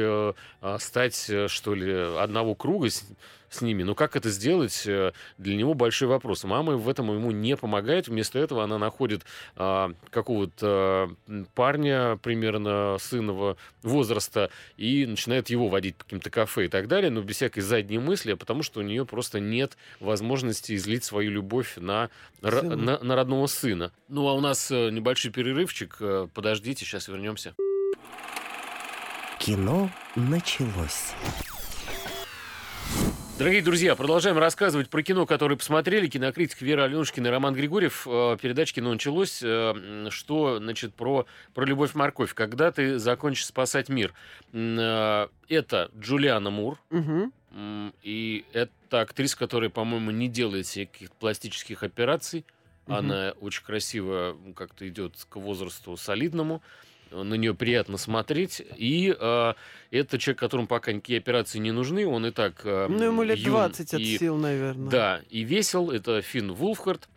[0.62, 3.06] э, стать, э, что ли, одного круга с,
[3.52, 3.84] с ними.
[3.84, 6.44] Но как это сделать, э, для него большой вопрос.
[6.46, 8.08] Мама в этом ему не помогает.
[8.08, 9.24] Вместо этого она находит
[9.56, 11.16] а, какого-то
[11.54, 17.22] парня примерно сынового возраста и начинает его водить по каким-то кафе и так далее, но
[17.22, 21.74] без всякой задней мысли, а потому что у нее просто нет возможности излить свою любовь
[21.76, 22.10] на,
[22.42, 23.92] на, на родного сына.
[24.08, 25.98] Ну, а у нас э, небольшой перерывчик.
[26.00, 27.54] Э, подождите, сейчас вернемся.
[29.40, 31.14] Кино началось.
[33.42, 36.06] Дорогие друзья, продолжаем рассказывать про кино, которое посмотрели.
[36.06, 38.06] Кинокритик Вера Аленушкина и Роман Григорьев.
[38.08, 39.42] Э, передача «Кино началось».
[39.42, 41.26] Э, что, значит, про,
[41.56, 42.36] про любовь-морковь.
[42.36, 44.14] Когда ты закончишь спасать мир.
[44.54, 46.78] Э, это Джулиана Мур.
[46.92, 47.32] Угу.
[48.04, 52.46] И это актриса, которая, по-моему, не делает всяких пластических операций.
[52.86, 52.94] Угу.
[52.96, 56.62] Она очень красиво как-то идет к возрасту солидному
[57.12, 58.62] на нее приятно смотреть.
[58.78, 59.54] И э,
[59.92, 63.44] это человек, которому пока никакие операции не нужны, он и так э, Ну, ему лет
[63.44, 64.90] 20 от и, сил, наверное.
[64.90, 65.92] Да, и весел.
[65.92, 67.08] Это Финн Вулфхард.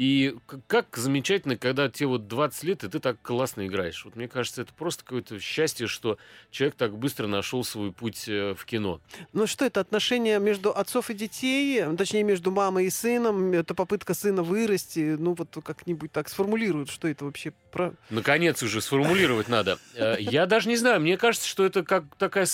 [0.00, 0.34] И
[0.66, 4.02] как замечательно, когда тебе вот 20 лет, и ты так классно играешь.
[4.06, 6.16] Вот мне кажется, это просто какое-то счастье, что
[6.50, 9.02] человек так быстро нашел свой путь э, в кино.
[9.34, 14.14] Ну что это, отношения между отцов и детей, точнее, между мамой и сыном, это попытка
[14.14, 17.92] сына вырасти, ну вот как-нибудь так сформулируют, что это вообще про...
[18.08, 19.78] Наконец уже сформулировать надо.
[19.94, 22.46] Э, я даже не знаю, мне кажется, что это как такая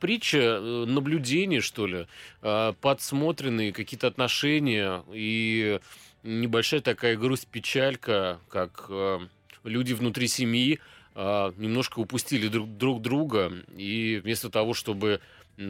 [0.00, 2.06] притча, э, наблюдение, что ли,
[2.40, 5.80] подсмотренные какие-то отношения и
[6.22, 9.20] небольшая такая грусть-печалька, как э,
[9.64, 10.80] люди внутри семьи
[11.14, 15.20] э, немножко упустили друг, друг друга, и вместо того, чтобы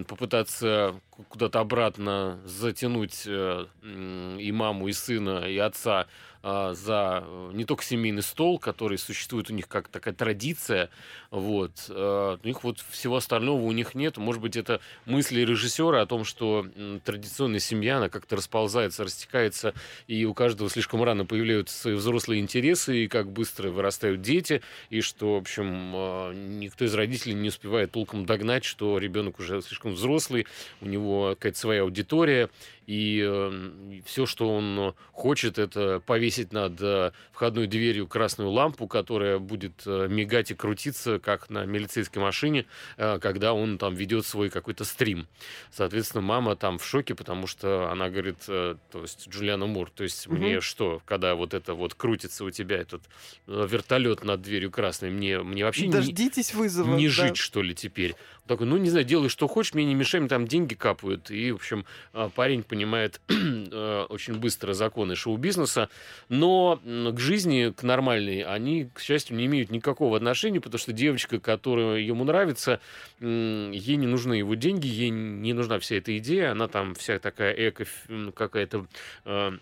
[0.07, 6.07] попытаться куда-то обратно затянуть э, и маму, и сына, и отца
[6.42, 10.90] а, за э, не только семейный стол, который существует у них как такая традиция,
[11.31, 14.16] вот, а, у них вот всего остального у них нет.
[14.16, 16.66] Может быть, это мысли режиссера о том, что
[17.05, 19.72] традиционная семья, она как-то расползается, растекается,
[20.09, 25.00] и у каждого слишком рано появляются свои взрослые интересы, и как быстро вырастают дети, и
[25.00, 29.92] что, в общем, а, никто из родителей не успевает толком догнать, что ребенок уже слишком
[29.92, 30.48] взрослый,
[30.81, 32.50] у него какая-то своя аудитория,
[32.87, 39.38] и э, все, что он хочет, это повесить над э, входной дверью красную лампу, которая
[39.38, 42.66] будет э, мигать и крутиться, как на милицейской машине,
[42.97, 45.27] э, когда он там ведет свой какой-то стрим.
[45.71, 50.27] Соответственно, мама там в шоке, потому что она говорит, то есть Джулиана Мур, то есть
[50.27, 50.37] угу.
[50.37, 53.03] мне что, когда вот это вот крутится у тебя этот
[53.47, 57.12] вертолет над дверью красной, мне, мне вообще Дождитесь не, вызова, не да.
[57.12, 58.14] жить, что ли, теперь.
[58.53, 61.31] Такой, ну, не знаю, делай, что хочешь, мне не мешай, мне там деньги капают.
[61.31, 65.88] И, в общем, э, парень понимает э, очень быстро законы шоу-бизнеса,
[66.29, 71.41] но к жизни, к нормальной, они, к счастью, не имеют никакого отношения, потому что девочка,
[71.41, 72.81] которая ему нравится,
[73.21, 77.53] ей не нужны его деньги, ей не нужна вся эта идея, она там вся такая
[77.53, 77.87] эко,
[78.35, 78.87] какая-то
[79.25, 79.53] э,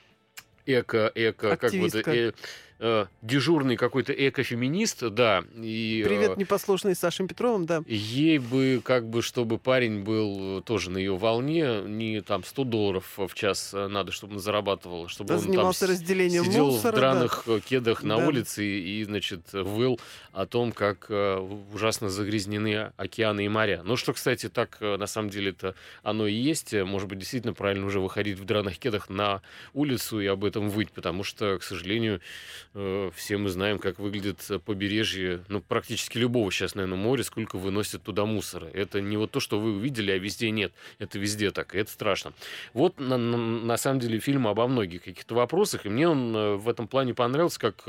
[0.66, 2.32] эко, эко, как бы, э,
[2.80, 5.44] э, дежурный какой-то экофеминист, да.
[5.54, 7.82] И, Привет, э, непослушный Сашей Петровым, да.
[7.86, 13.04] Ей бы, как бы, чтобы парень был тоже на ее волне, не там 100 долларов
[13.16, 16.96] в час надо, чтобы он зарабатывал, чтобы да, он занимался там разделением сидел мусора, в
[16.96, 17.60] драных да.
[17.60, 18.26] кедах на да.
[18.26, 20.00] улице и, значит, выл
[20.32, 21.36] о том, как э,
[21.74, 23.82] ужасно загрязнены океаны и моря.
[23.84, 26.72] Ну, что, кстати, так э, на самом деле это оно и есть.
[26.72, 29.42] Может быть, действительно правильно уже выходить в драных кедах на
[29.74, 32.20] улицу и об этом выть, потому что, к сожалению,
[32.69, 37.56] Э, все мы знаем, как выглядит э, побережье, ну, практически любого сейчас, наверное, моря, сколько
[37.56, 38.66] выносят туда мусора.
[38.66, 40.72] Это не вот то, что вы увидели, а везде нет.
[41.00, 42.32] Это везде так, и это страшно.
[42.72, 46.54] Вот, на, на, на самом деле, фильм обо многих каких-то вопросах, и мне он э,
[46.54, 47.84] в этом плане понравился, как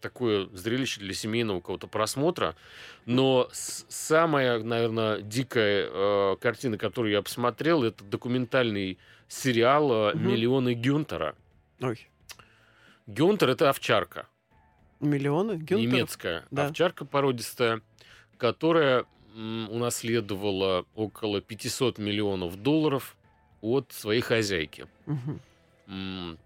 [0.00, 2.56] такое зрелище для семейного какого-то просмотра.
[3.06, 11.34] Но самая, наверное, дикая э, картина, которую я посмотрел, это документальный сериал «Миллионы Гюнтера».
[11.80, 12.06] Ой.
[13.06, 14.26] Гюнтер это овчарка.
[15.00, 15.52] Миллионы?
[15.52, 15.78] Гюнтер?
[15.78, 16.66] Немецкая да.
[16.66, 17.80] овчарка породистая,
[18.36, 23.16] которая унаследовала около 500 миллионов долларов
[23.60, 24.86] от своей хозяйки.
[25.06, 25.38] Угу.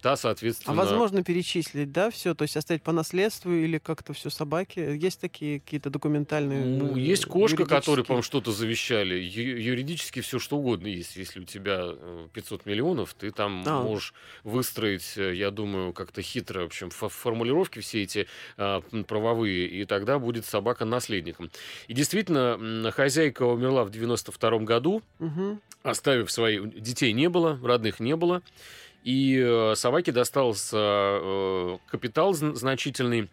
[0.03, 0.75] Та, соответственно...
[0.75, 2.35] А возможно перечислить, да, все?
[2.35, 4.81] То есть оставить по наследству или как-то все собаки?
[4.81, 6.63] Есть такие какие-то документальные...
[6.65, 9.15] Ну, есть кошка, которой, по-моему, что-то завещали.
[9.15, 11.17] Ю- юридически все что угодно есть.
[11.17, 11.95] Если у тебя
[12.35, 13.83] 500 э, миллионов, ты там а.
[13.83, 14.13] можешь
[14.45, 18.27] выстроить, э, я думаю, как-то хитро, в общем, формулировки все эти
[18.59, 21.51] а, правовые, и тогда будет собака наследником.
[21.89, 25.59] И действительно, хозяйка умерла в 92 году, угу.
[25.83, 28.43] оставив своих детей не было, родных не было.
[29.05, 33.31] И э, собаке достался э, капитал значительный.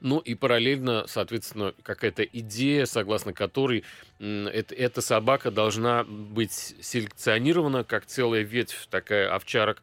[0.00, 3.82] Ну и параллельно, соответственно, какая-то идея, согласно которой
[4.18, 9.82] эта собака должна быть селекционирована, как целая ветвь такая овчарок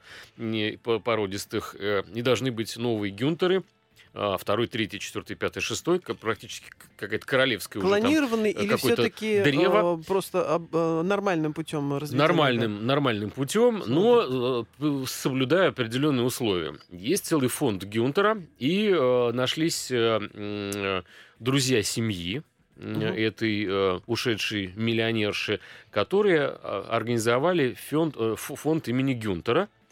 [0.84, 1.76] породистых.
[1.80, 3.64] Э, не должны быть новые гюнтеры,
[4.14, 10.00] второй, третий, четвертый, пятый, шестой, практически какая-то королевская Клонированный уже там, или все-таки древо.
[10.00, 12.18] Э, просто э, нормальным путем развития?
[12.18, 12.84] Нормальным, да?
[12.84, 16.76] нормальным путем, но э, соблюдая определенные условия.
[16.92, 21.02] Есть целый фонд Гюнтера, и э, нашлись э,
[21.40, 22.44] друзья семьи,
[22.78, 22.86] угу.
[22.86, 25.60] этой э, ушедшей миллионерши,
[25.92, 29.83] которые организовали фонд, фонд имени Гюнтера, а,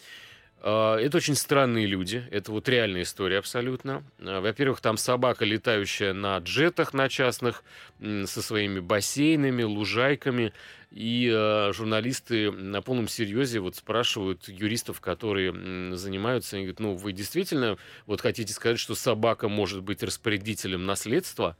[0.69, 2.23] это очень странные люди.
[2.29, 4.03] Это вот реальная история абсолютно.
[4.19, 7.63] А, во-первых, там собака, летающая на джетах на частных,
[7.99, 10.53] со своими бассейнами, лужайками.
[10.91, 17.13] И э, журналисты на полном серьезе вот спрашивают юристов, которые занимаются, они говорят, ну, вы
[17.13, 21.55] действительно вот хотите сказать, что собака может быть распорядителем наследства?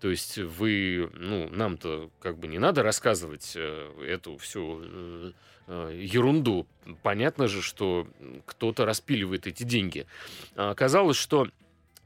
[0.00, 5.32] То есть вы, ну, нам-то как бы не надо рассказывать э, эту всю э,
[5.66, 6.68] э, ерунду.
[7.02, 8.06] Понятно же, что
[8.46, 10.06] кто-то распиливает эти деньги.
[10.54, 11.48] А оказалось, что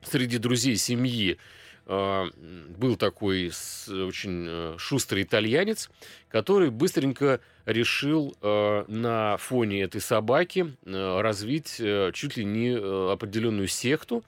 [0.02, 1.38] среди друзей семьи
[1.85, 3.48] был такой
[3.88, 5.90] очень шустрый итальянец,
[6.28, 11.83] который быстренько решил на фоне этой собаки развить
[12.14, 12.76] чуть ли не
[13.12, 14.22] определенную секту,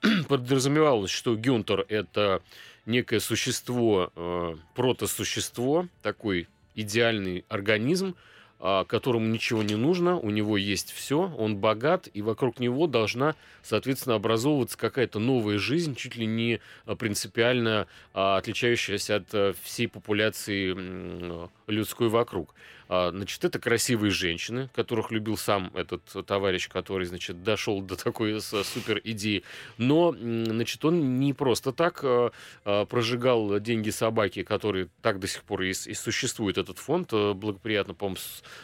[0.28, 2.42] подразумевалось, что Гюнтер это
[2.84, 8.14] некое существо, э, протосущество, такой идеальный организм,
[8.58, 13.34] а, которому ничего не нужно, у него есть все, он богат, и вокруг него должна,
[13.62, 20.74] соответственно, образовываться какая-то новая жизнь, чуть ли не а, принципиально а, отличающаяся от всей популяции
[21.66, 22.54] людской вокруг.
[22.88, 29.00] Значит, это красивые женщины, которых любил сам этот товарищ, который, значит, дошел до такой супер
[29.02, 29.42] идеи.
[29.76, 32.04] Но, значит, он не просто так
[32.62, 38.20] прожигал деньги собаки, которые так до сих пор и, и существует этот фонд, благоприятно, по-моему,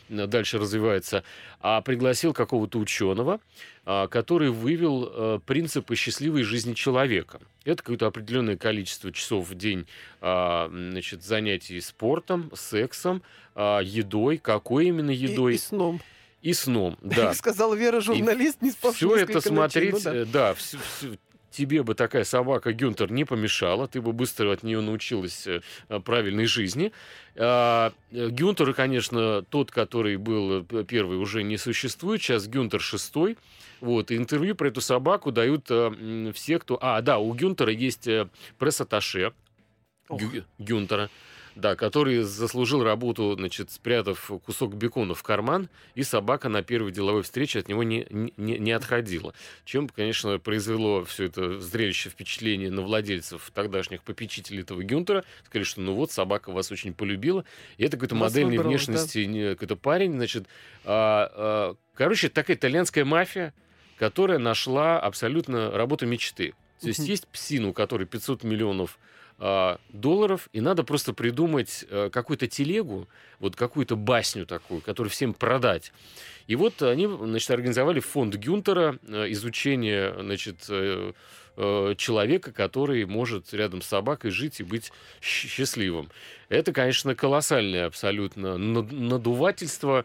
[0.08, 1.24] дальше развивается,
[1.60, 3.40] а пригласил какого-то ученого,
[3.81, 7.40] а, который вывел э, принципы счастливой жизни человека.
[7.64, 9.86] Это какое-то определенное количество часов в день
[10.20, 13.22] а, значит, занятий спортом, сексом,
[13.54, 14.38] а, едой.
[14.38, 15.52] Какой именно едой?
[15.52, 16.00] И, и сном.
[16.42, 17.34] И сном, да.
[17.34, 20.78] Сказал Вера, журналист, и не спавший Все это смотреть, ночей, ну, да, э, да все,
[20.98, 21.16] все,
[21.52, 25.60] тебе бы такая собака Гюнтер не помешала, ты бы быстро от нее научилась э,
[26.00, 26.90] правильной жизни.
[27.36, 32.20] А, Гюнтер, конечно, тот, который был первый, уже не существует.
[32.20, 33.36] Сейчас Гюнтер шестой.
[33.82, 36.78] Вот, и интервью про эту собаку дают э, все, кто...
[36.80, 38.08] А, да, у Гюнтера есть
[38.58, 39.32] пресс-атташе
[40.58, 41.10] Гюнтера
[41.54, 47.22] да, который заслужил работу, значит, спрятав кусок бекона в карман, и собака на первой деловой
[47.22, 49.34] встрече от него не, не, не отходила.
[49.64, 55.24] Чем, конечно, произвело все это зрелище впечатление на владельцев тогдашних попечителей этого Гюнтера.
[55.44, 57.44] Сказали, что ну вот, собака вас очень полюбила.
[57.76, 59.50] И это какой-то модельной выбрал, внешности да.
[59.50, 60.46] какой-то парень, значит.
[60.84, 63.52] А, а, короче, такая итальянская мафия,
[63.98, 66.54] которая нашла абсолютно работу мечты.
[66.80, 68.98] То есть есть псину, у которой 500 миллионов
[69.38, 73.08] а, долларов, и надо просто придумать э, какую-то телегу,
[73.40, 75.92] вот какую-то басню такую, которую всем продать.
[76.46, 81.12] И вот они, значит, организовали фонд Гюнтера, э, изучение, значит, э,
[81.98, 86.08] человека, который может рядом с собакой жить и быть счастливым.
[86.48, 90.04] Это, конечно, колоссальное абсолютно надувательство,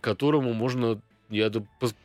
[0.00, 1.50] которому можно я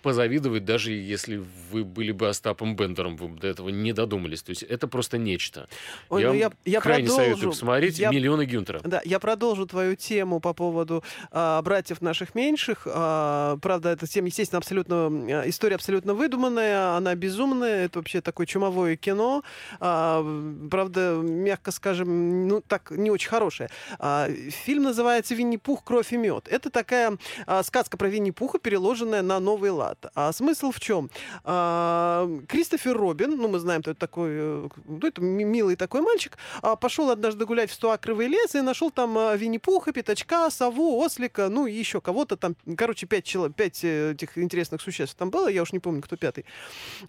[0.02, 4.42] позавидовать, даже если вы были бы Остапом Бендером, вы до этого не додумались.
[4.44, 5.68] То есть это просто нечто.
[6.10, 7.26] Ой, я, ну я, я крайне продолжу.
[7.26, 8.82] советую посмотреть я, «Миллионы Гюнтера».
[8.84, 12.86] Да, я продолжу твою тему по поводу а, братьев наших меньших.
[12.86, 18.46] А, правда, эта тема, естественно, абсолютно, а, история абсолютно выдуманная, она безумная, это вообще такое
[18.46, 19.44] чумовое кино.
[19.80, 20.24] А,
[20.70, 23.70] правда, мягко скажем, ну так, не очень хорошее.
[24.00, 25.84] А, фильм называется «Винни-Пух.
[25.84, 26.48] Кровь и мед».
[26.50, 30.06] Это такая а, сказка про Винни-Пуха, переложенная переделанная на новый лад.
[30.16, 31.10] А смысл в чем?
[31.44, 36.76] А, Кристофер Робин, ну мы знаем, это такой, э, ну, это милый такой мальчик, а,
[36.76, 41.68] пошел однажды гулять в Стуакровый лес и нашел там а, Винни-Пуха, Пятачка, Сову, Ослика, ну
[41.68, 45.62] и еще кого-то там, короче, пять, человек, пять э, этих интересных существ там было, я
[45.62, 46.46] уж не помню, кто пятый.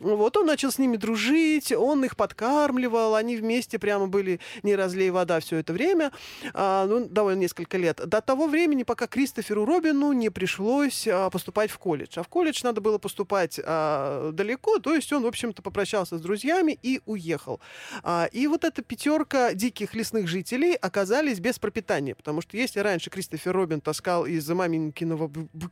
[0.00, 5.10] Вот он начал с ними дружить, он их подкармливал, они вместе прямо были не разлей
[5.10, 6.12] вода все это время,
[6.52, 8.00] а, ну, довольно несколько лет.
[8.06, 12.10] До того времени, пока Кристоферу Робину не пришлось а, поступать в колледж колледж.
[12.16, 16.20] А в колледж надо было поступать а, далеко, то есть он, в общем-то, попрощался с
[16.20, 17.60] друзьями и уехал.
[18.02, 23.10] А, и вот эта пятерка диких лесных жителей оказались без пропитания, потому что если раньше
[23.10, 25.30] Кристофер Робин таскал из маменькиного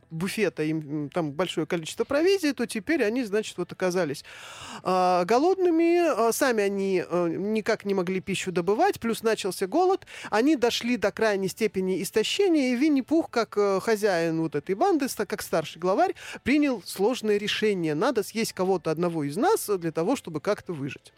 [0.09, 4.23] буфета им там большое количество провизии, то теперь они, значит, вот оказались
[4.83, 10.55] а, голодными, а, сами они а, никак не могли пищу добывать, плюс начался голод, они
[10.55, 15.79] дошли до крайней степени истощения, и Винни-Пух, как а, хозяин вот этой банды, как старший
[15.79, 17.95] главарь, царь принял сложное решение.
[17.95, 21.13] Надо съесть кого-то одного из нас для того, чтобы как-то выжить.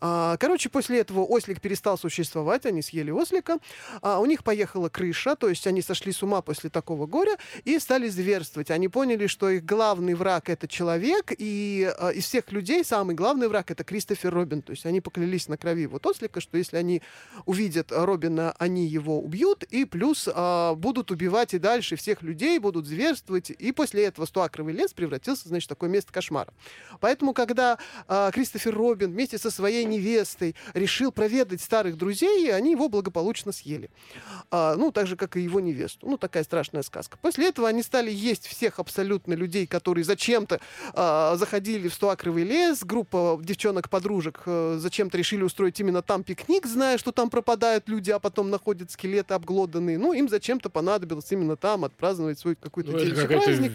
[0.00, 3.58] А, короче, после этого ослик перестал существовать, они съели ослика.
[4.02, 7.78] А, у них поехала крыша, то есть они сошли с ума после такого горя и
[7.78, 8.70] стали зверствовать.
[8.70, 13.48] Они поняли, что их главный враг— это человек, и а, из всех людей самый главный
[13.48, 14.62] враг— это Кристофер Робин.
[14.62, 17.02] То есть они поклялись на крови вот ослика, что если они
[17.44, 20.28] увидят Робина, они его убьют, и плюс
[20.76, 25.64] будут убивать и дальше всех людей, будут зверствовать, и после этого Стоакровый лес превратился, значит,
[25.64, 26.52] в такое место кошмара.
[27.00, 32.90] Поэтому, когда э, Кристофер Робин вместе со своей невестой решил проведать старых друзей, они его
[32.90, 33.88] благополучно съели.
[34.50, 36.06] А, ну, так же, как и его невесту.
[36.06, 37.16] Ну, такая страшная сказка.
[37.22, 40.60] После этого они стали есть всех абсолютно людей, которые зачем-то
[40.92, 42.84] а, заходили в Стоакровый лес.
[42.84, 48.18] Группа девчонок-подружек а, зачем-то решили устроить именно там пикник, зная, что там пропадают люди, а
[48.18, 49.96] потом находят скелеты обглоданные.
[49.96, 53.72] Ну, им зачем-то понадобилось именно там отпраздновать свой какой-то ну, праздник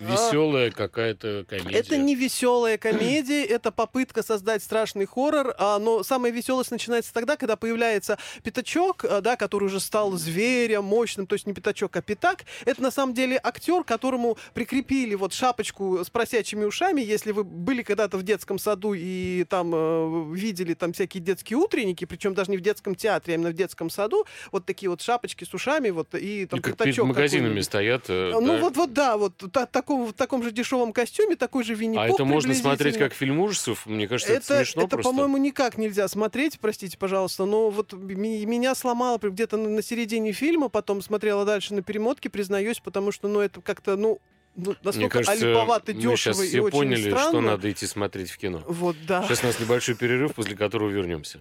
[0.00, 1.78] Веселая какая-то комедия.
[1.78, 7.36] Это не веселая комедия, это попытка создать страшный хоррор, а, но самая веселость начинается тогда,
[7.36, 12.02] когда появляется пятачок, а, да, который уже стал зверем, мощным, то есть не пятачок, а
[12.02, 12.44] пятак.
[12.64, 17.00] Это на самом деле актер, которому прикрепили вот шапочку с просячими ушами.
[17.00, 22.04] Если вы были когда-то в детском саду и там э, видели там всякие детские утренники,
[22.04, 25.44] причем даже не в детском театре, а именно в детском саду, вот такие вот шапочки
[25.44, 28.04] с ушами, вот и там и как перед магазинами стоят.
[28.08, 28.58] Э, ну да?
[28.58, 32.06] вот, вот да, вот та, таком, в таком же дешевом костюме, такой же винни А
[32.08, 33.86] это можно смотреть как фильм ужасов?
[33.86, 35.10] Мне кажется, это, это смешно Это, просто.
[35.10, 40.68] по-моему, никак нельзя смотреть, простите, пожалуйста, но вот меня сломало где-то на, на середине фильма,
[40.68, 44.20] потом смотрела дальше на перемотке, признаюсь, потому что, ну, это как-то, ну,
[44.56, 47.28] ну, настолько Мне кажется, альповато, дешево мы сейчас все поняли, странно.
[47.28, 48.62] что надо идти смотреть в кино.
[48.66, 49.22] Вот, да.
[49.22, 51.40] Сейчас у нас небольшой перерыв, после которого вернемся.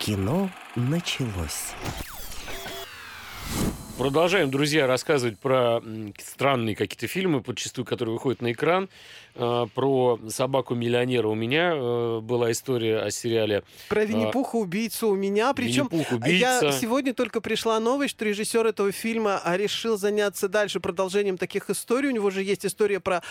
[0.00, 1.74] Кино началось.
[4.00, 5.82] Продолжаем, друзья, рассказывать про
[6.24, 8.88] странные какие-то фильмы, подчастую, которые выходят на экран.
[9.36, 13.62] А, про собаку-миллионера у меня э, была история о сериале.
[13.88, 15.52] Про Винни-Пуха убийцу у меня.
[15.52, 15.88] Причем
[16.24, 21.68] я сегодня только пришла новость, что режиссер этого фильма а, решил заняться дальше продолжением таких
[21.70, 22.08] историй.
[22.08, 23.22] У него же есть история про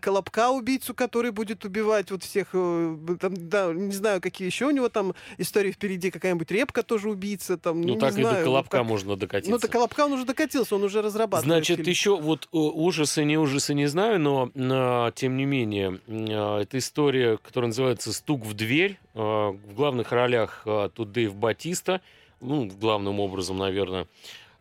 [0.00, 2.48] Колобка убийцу, который будет убивать вот всех.
[2.54, 6.10] Э, там, да, не знаю, какие еще у него там истории впереди.
[6.10, 7.58] Какая-нибудь репка тоже убийца.
[7.58, 8.86] Там, ну, не так знаю, и до Колобка так...
[8.86, 9.50] можно докатиться.
[9.50, 11.44] Ну, до Колобка он уже докатился, он уже разрабатывает.
[11.44, 11.88] Значит, фильм.
[11.88, 16.78] еще вот ужасы, не ужасы, не знаю, но э, тем не не менее, а, это
[16.78, 18.98] история, которая называется «Стук в дверь».
[19.14, 22.00] А, в главных ролях а, тут Дэйв Батиста,
[22.40, 24.06] ну, главным образом, наверное.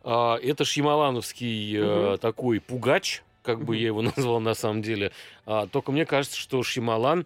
[0.04, 2.18] Это Шьямалановский угу.
[2.18, 5.14] такой пугач, как бы я его назвал на самом деле.
[5.72, 7.26] Только мне кажется, что Шьямалан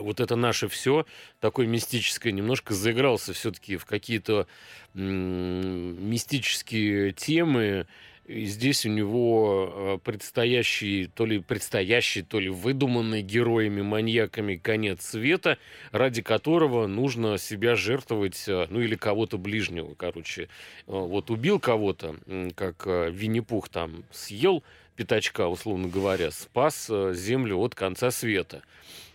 [0.00, 1.04] вот это наше все
[1.40, 4.46] такое мистическое немножко заигрался все-таки в какие-то
[4.94, 7.86] мистические темы
[8.26, 15.58] и здесь у него э, предстоящий, то ли предстоящий, то ли выдуманный героями-маньяками конец света,
[15.92, 20.48] ради которого нужно себя жертвовать, э, ну или кого-то ближнего, короче.
[20.86, 22.16] Вот убил кого-то,
[22.54, 24.64] как Винни-Пух там съел
[24.96, 28.62] пятачка, условно говоря, спас землю от конца света.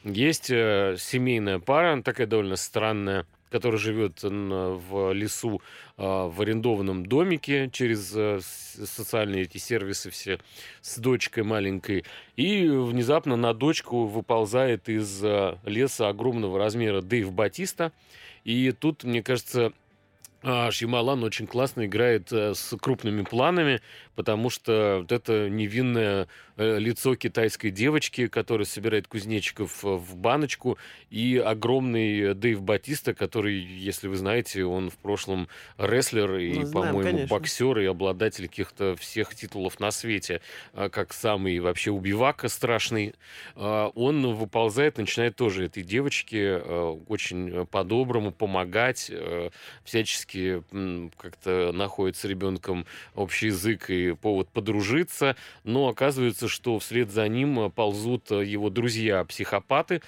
[0.04, 5.62] Есть семейная пара, такая довольно странная, который живет в лесу
[6.00, 10.40] в арендованном домике через э, социальные эти сервисы все
[10.82, 12.06] с дочкой маленькой.
[12.38, 17.92] И внезапно на дочку выползает из э, леса огромного размера Дэйв Батиста.
[18.46, 19.74] И тут, мне кажется,
[20.42, 23.82] Шьямалан очень классно играет э, с крупными планами,
[24.20, 30.78] потому что вот это невинное э, лицо китайской девочки, которая собирает кузнечиков э, в баночку,
[31.10, 35.48] и огромный Дэйв Батиста, который, если вы знаете, он в прошлом
[35.78, 40.42] рестлер и, ну, по-моему, боксер и обладатель каких-то всех титулов на свете,
[40.74, 43.16] а как самый вообще убивака страшный.
[43.56, 49.10] А он выползает, начинает тоже этой девочке очень по-доброму помогать,
[49.86, 50.62] всячески
[51.16, 57.60] как-то находит с ребенком общий язык и повод подружиться, но оказывается, что вслед за ним
[57.60, 60.02] э, ползут э, его друзья-психопаты,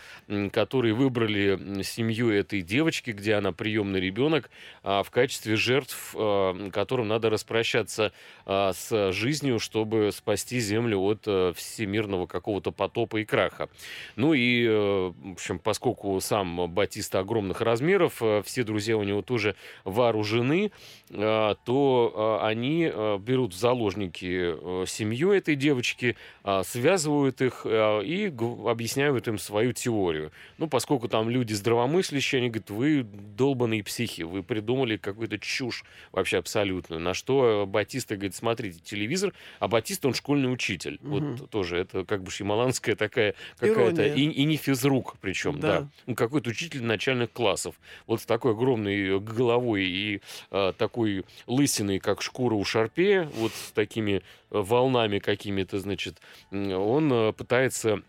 [0.52, 4.50] которые выбрали семью этой девочки, где она приемный ребенок,
[4.84, 8.12] а, в качестве жертв, э, которым надо распрощаться
[8.46, 11.22] а, с жизнью, чтобы спасти Землю от
[11.56, 13.70] всемирного какого-то потопа и краха.
[14.16, 20.72] Ну и, в общем, поскольку сам Батиста огромных размеров, все друзья у него тоже вооружены,
[21.10, 26.16] то они берут в заложники семью этой девочки,
[26.64, 28.34] связывают их и
[28.68, 30.32] объясняют им свою теорию.
[30.58, 36.38] Ну, поскольку там люди здравомыслящие, они говорят, вы долбанные психи, вы придумали какую-то чушь вообще
[36.38, 37.02] абсолютную.
[37.02, 41.00] На что Батиста говорит, смотрите, телевизор, а Батиста, он школьный учитель.
[41.02, 41.10] Угу.
[41.10, 45.82] Вот тоже, это как бы шималанская такая какая-то, и, и не физрук причем, да.
[45.82, 45.88] да.
[46.06, 47.76] Ну, какой-то учитель начальных классов.
[48.08, 50.22] Вот с такой огромной головой и и
[50.52, 54.22] э, такой лысиной, как шкура у шарпея, вот с такими э,
[54.52, 56.20] волнами какими-то, значит,
[56.52, 58.02] он э, пытается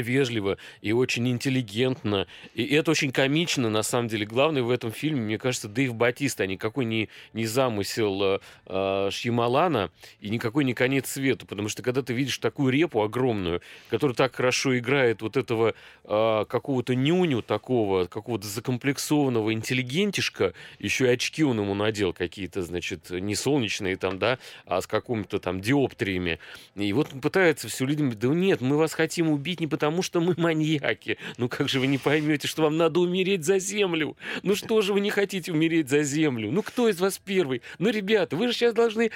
[0.00, 2.26] вежливо и очень интеллигентно.
[2.54, 4.26] И это очень комично, на самом деле.
[4.26, 9.08] Главное в этом фильме, мне кажется, Дэйв Батиста, а никакой не, не замысел э, э,
[9.10, 9.90] Шьямалана
[10.20, 11.46] и никакой не конец свету.
[11.46, 15.74] Потому что когда ты видишь такую репу огромную, которая так хорошо играет вот этого
[16.04, 23.10] э, какого-то нюню такого, какого-то закомплексованного интеллигентишка, еще и очки он ему надел какие-то, значит,
[23.10, 26.38] не солнечные там, да, а с какими-то там диоптриями.
[26.74, 30.02] И вот он пытается все людям, да нет, мы вас хотим убить, не потому потому
[30.02, 31.18] что мы маньяки.
[31.36, 34.16] Ну как же вы не поймете, что вам надо умереть за землю?
[34.42, 36.50] Ну что же вы не хотите умереть за землю?
[36.50, 37.60] Ну кто из вас первый?
[37.78, 39.10] Ну, ребята, вы же сейчас должны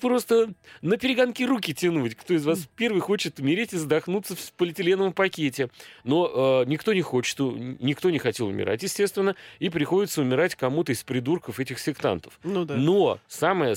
[0.00, 0.52] просто
[0.82, 2.16] на перегонки руки тянуть.
[2.16, 5.70] Кто из вас первый хочет умереть и задохнуться в полиэтиленовом пакете?
[6.02, 11.04] Но э, никто не хочет, никто не хотел умирать, естественно, и приходится умирать кому-то из
[11.04, 12.40] придурков этих сектантов.
[12.42, 12.74] Ну да.
[12.74, 13.76] Но самое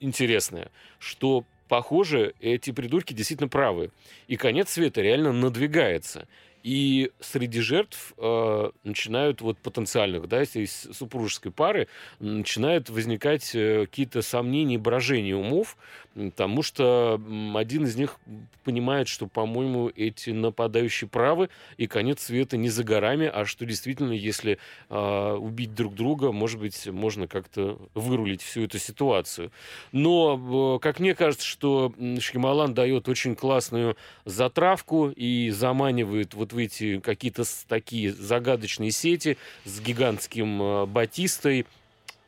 [0.00, 3.90] интересное, что похоже, эти придурки действительно правы.
[4.28, 6.26] И конец света реально надвигается.
[6.66, 11.86] И среди жертв э, начинают вот потенциальных, да, из супружеской пары,
[12.18, 15.76] начинают возникать э, какие-то сомнения, брожения умов,
[16.16, 17.20] потому что
[17.54, 18.18] один из них
[18.64, 24.12] понимает, что, по-моему, эти нападающие правы, и конец света не за горами, а что действительно,
[24.12, 24.58] если
[24.88, 29.52] э, убить друг друга, может быть, можно как-то вырулить всю эту ситуацию.
[29.92, 37.00] Но, э, как мне кажется, что Шкималан дает очень классную затравку и заманивает вот эти
[37.00, 41.66] какие-то такие загадочные сети с гигантским э, батистой,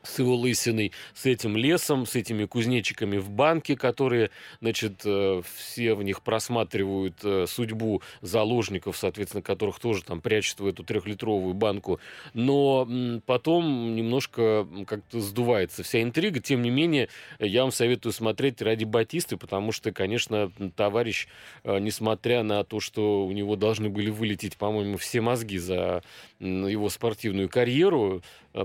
[0.03, 4.31] с его лысиной, с этим лесом, с этими кузнечиками в банке, которые,
[4.61, 10.67] значит, э, все в них просматривают э, судьбу заложников, соответственно, которых тоже там прячут в
[10.67, 11.99] эту трехлитровую банку.
[12.33, 12.87] Но
[13.25, 16.39] потом немножко как-то сдувается вся интрига.
[16.39, 21.27] Тем не менее, я вам советую смотреть ради Батисты, потому что, конечно, товарищ,
[21.63, 26.03] э, несмотря на то, что у него должны были вылететь, по-моему, все мозги за
[26.39, 28.21] его спортивную карьеру,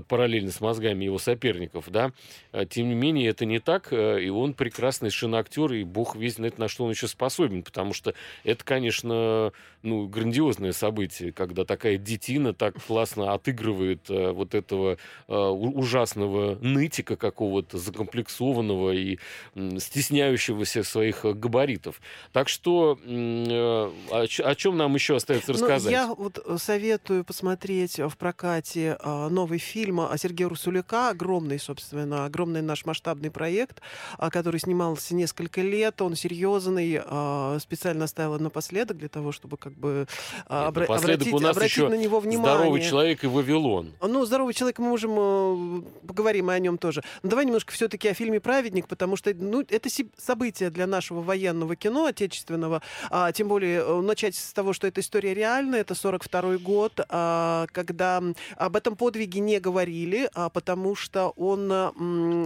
[0.07, 2.11] параллельно с мозгами его соперников, да,
[2.53, 6.35] э, тем не менее это не так, э, и он прекрасный шиноактер, и бог весь
[6.35, 8.13] знает, на что он еще способен, потому что
[8.43, 9.51] это, конечно,
[9.81, 14.97] ну, грандиозное событие, когда такая детина так классно отыгрывает вот этого
[15.27, 19.19] ужасного нытика какого-то, закомплексованного и
[19.55, 22.01] стесняющегося своих габаритов.
[22.31, 25.91] Так что о, о чем нам еще остается ну, рассказать?
[25.93, 32.61] Ну, я вот советую посмотреть в прокате новый фильм фильм Сергея Русуляка, огромный, собственно, огромный
[32.61, 33.81] наш масштабный проект,
[34.17, 39.73] а, который снимался несколько лет, он серьезный, а, специально оставил напоследок для того, чтобы как
[39.73, 40.07] бы
[40.47, 42.55] а, обра- обратить, у нас обратить еще на него внимание.
[42.57, 43.93] Здоровый человек и Вавилон.
[44.01, 47.03] Ну, здоровый человек мы можем э, поговорим и о нем тоже.
[47.23, 51.75] Но давай немножко все-таки о фильме «Праведник», потому что ну, это событие для нашего военного
[51.75, 56.57] кино отечественного, а, тем более э, начать с того, что эта история реальная, это 42
[56.57, 58.21] год, а, когда
[58.57, 61.04] об этом подвиге не говорили, а, потому что
[61.35, 61.67] он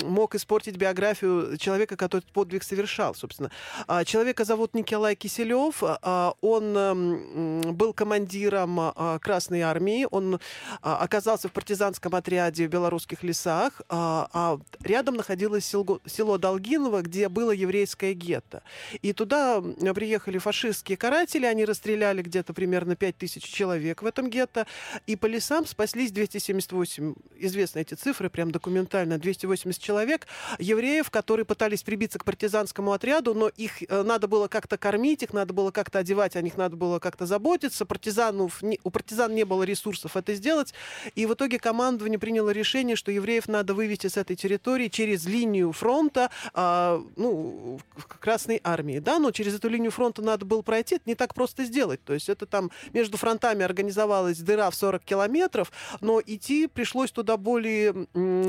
[0.04, 3.52] мог испортить биографию человека, который этот подвиг совершал, собственно.
[3.88, 10.40] А, человека зовут Николай Киселев, а, он был командиром Красной Армии, он
[10.82, 18.14] оказался в партизанском отряде в белорусских лесах, а рядом находилось село Долгиново, где было еврейское
[18.14, 18.64] гетто.
[19.02, 19.62] И туда
[19.94, 24.68] приехали фашистские каратели, они расстреляли где-то примерно 5000 человек в этом гетто,
[25.08, 30.28] и по лесам спаслись 278 известны эти цифры, прям документально, 280 человек,
[30.58, 35.34] евреев, которые пытались прибиться к партизанскому отряду, но их э, надо было как-то кормить, их
[35.34, 37.86] надо было как-то одевать, о них надо было как-то заботиться.
[37.86, 40.74] Партизанов, у партизан не было ресурсов это сделать,
[41.16, 45.72] и в итоге командование приняло решение, что евреев надо вывести с этой территории через линию
[45.72, 50.96] фронта, а, ну, к Красной армии, да, но через эту линию фронта надо было пройти,
[50.96, 55.04] это не так просто сделать, то есть это там между фронтами организовалась дыра в 40
[55.04, 55.72] километров,
[56.02, 58.08] но идти пришлось туда более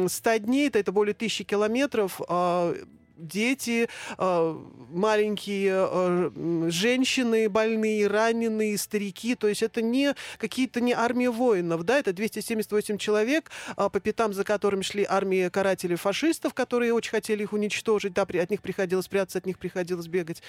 [0.09, 2.74] 100 дней, это, более тысячи километров, а,
[3.21, 4.61] дети, а,
[4.91, 6.33] маленькие а,
[6.68, 9.35] женщины, больные, раненые, старики.
[9.35, 14.33] То есть это не какие-то не армия воинов, да, это 278 человек, а, по пятам
[14.33, 19.09] за которыми шли армии карателей фашистов, которые очень хотели их уничтожить, да, от них приходилось
[19.09, 20.43] прятаться, от них приходилось бегать.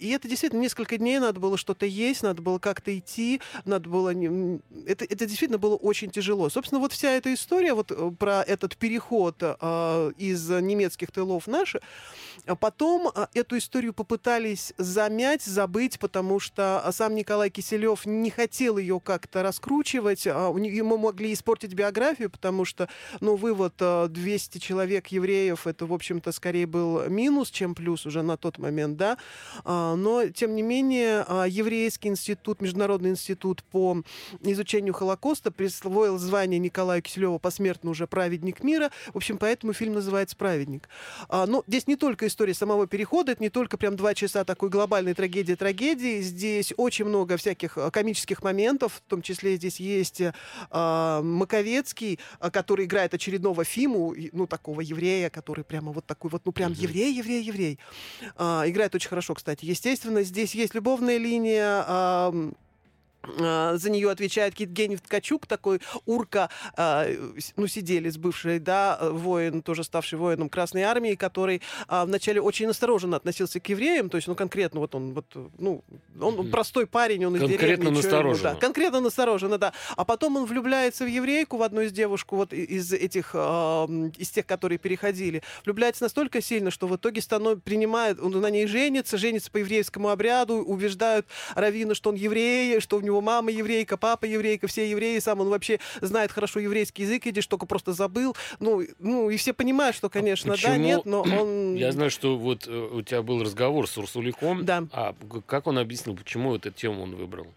[0.00, 4.10] И это действительно несколько дней надо было что-то есть, надо было как-то идти, надо было...
[4.86, 6.48] Это, это действительно было очень тяжело.
[6.48, 11.82] Собственно, вот вся эта история вот э, про этот переход из немецких тылов наши, а
[12.58, 18.78] потом а, эту историю попытались замять, забыть, потому что а, сам Николай Киселев не хотел
[18.78, 20.26] ее как-то раскручивать.
[20.26, 22.88] Ему могли испортить биографию, потому что,
[23.20, 28.36] ну, вывод 200 человек евреев, это, в общем-то, скорее был минус, чем плюс уже на
[28.36, 29.18] тот момент, да.
[29.64, 34.02] Но, тем не менее, Еврейский институт, Международный институт по
[34.42, 38.90] изучению Холокоста присвоил звание Николаю Киселеву посмертно уже праведник мира.
[39.12, 40.88] В общем, поэтому фильм называется «Праведник».
[41.28, 45.12] Но здесь не только история самого перехода, это не только прям два часа такой глобальной
[45.12, 46.20] трагедии-трагедии.
[46.20, 50.32] Здесь очень много всяких э, комических моментов, в том числе здесь есть э,
[50.70, 56.52] Маковецкий, э, который играет очередного Фиму, ну, такого еврея, который прямо вот такой вот, ну,
[56.52, 57.78] прям еврей, еврей, еврей.
[58.36, 59.64] Э, играет очень хорошо, кстати.
[59.64, 62.52] Естественно, здесь есть любовная линия, э,
[63.22, 67.06] за нее отвечает Кит Генев Ткачук, такой урка, а,
[67.56, 72.66] ну, сидели с бывшей, да, воин, тоже ставший воином Красной Армии, который а, вначале очень
[72.66, 75.26] настороженно относился к евреям, то есть, ну, конкретно, вот он, вот,
[75.58, 75.84] ну,
[76.20, 77.84] он простой парень, он из конкретно деревни.
[77.84, 78.54] Конкретно настороженно.
[78.54, 79.72] Да, конкретно настороженно, да.
[79.96, 84.46] А потом он влюбляется в еврейку, в одну из девушку, вот из этих, из тех,
[84.46, 89.50] которые переходили, влюбляется настолько сильно, что в итоге становится, принимает, он на ней женится, женится
[89.50, 94.66] по еврейскому обряду, убеждают Равина, что он еврей, что у него мама еврейка, папа еврейка,
[94.66, 98.36] все евреи, сам он вообще знает хорошо еврейский язык, идешь, только просто забыл.
[98.60, 100.72] Ну, ну и все понимают, что, конечно, Почему?
[100.72, 101.74] да, нет, но он...
[101.76, 104.64] Я знаю, что вот э, у тебя был разговор с Урсуликом.
[104.64, 104.84] Да.
[104.92, 105.14] А
[105.46, 107.48] как он объяснил, почему эту тему он выбрал?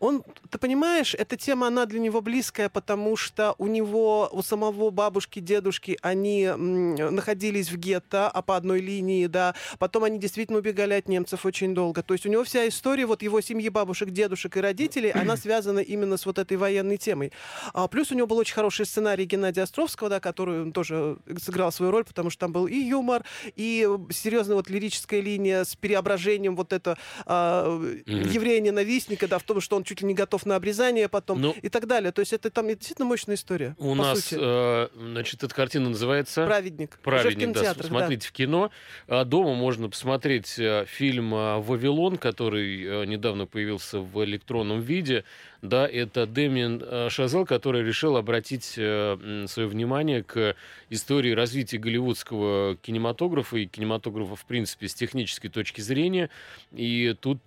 [0.00, 4.90] Он, ты понимаешь, эта тема, она для него близкая, потому что у него, у самого
[4.90, 10.94] бабушки, дедушки, они находились в гетто, а по одной линии, да, потом они действительно убегали
[10.94, 12.02] от немцев очень долго.
[12.02, 15.80] То есть у него вся история вот его семьи бабушек, дедушек и родителей, она связана
[15.80, 17.32] именно с вот этой военной темой.
[17.72, 21.72] А, плюс у него был очень хороший сценарий Геннадия Островского, да, который он тоже сыграл
[21.72, 23.24] свою роль, потому что там был и юмор,
[23.56, 28.28] и серьезная вот лирическая линия с преображением вот это а, mm-hmm.
[28.28, 31.68] еврея-ненавистника, да, в том, что он чуть ли не готов на обрезание потом ну, и
[31.68, 32.12] так далее.
[32.12, 33.74] То есть это там действительно мощная история.
[33.78, 36.46] У нас, э, значит, эта картина называется...
[36.46, 36.98] «Праведник».
[37.02, 37.74] «Праведник», да.
[37.74, 38.28] Смотрите да.
[38.28, 38.70] в кино.
[39.08, 45.24] А дома можно посмотреть э, фильм э, «Вавилон», который э, недавно появился в электронном виде.
[45.62, 50.56] Да, это Дэмиан Шазел, который решил обратить свое внимание к
[50.90, 56.28] истории развития голливудского кинематографа и кинематографа, в принципе, с технической точки зрения.
[56.70, 57.44] И тут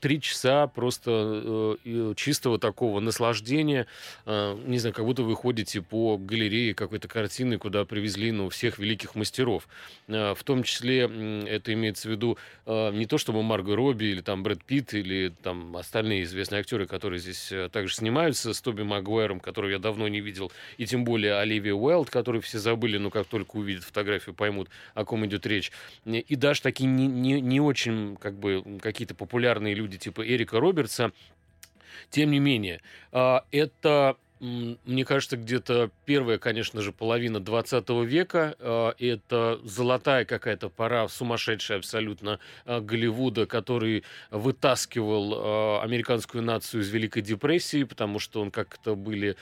[0.00, 1.10] три часа просто
[2.16, 3.86] чистого такого наслаждения.
[4.26, 9.14] Не знаю, как будто вы ходите по галерее какой-то картины, куда привезли ну, всех великих
[9.14, 9.68] мастеров.
[10.06, 11.00] В том числе
[11.46, 15.76] это имеется в виду не то, чтобы Марго Робби или там Брэд Питт или там
[15.76, 20.20] остальные известные актеры, которые здесь э, также снимаются, с Тоби Магуайром, которого я давно не
[20.20, 24.68] видел, и тем более Оливия Уэлд, который все забыли, но как только увидят фотографию, поймут,
[24.94, 25.72] о ком идет речь.
[26.04, 31.12] И даже такие не, не, не очень как бы какие-то популярные люди типа Эрика Робертса,
[32.10, 32.80] тем не менее,
[33.12, 38.56] а, это мне кажется, где-то первая, конечно же, половина 20 века.
[38.58, 47.22] А, это золотая какая-то пора, сумасшедшая абсолютно а, Голливуда, который вытаскивал американскую нацию из Великой
[47.22, 49.36] депрессии, потому что он как-то были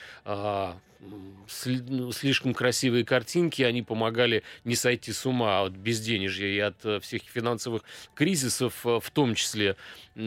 [1.00, 7.00] ну, слишком красивые картинки, они помогали не сойти с ума от безденежья и от э,
[7.00, 7.82] всех финансовых
[8.14, 9.76] кризисов э, в том числе.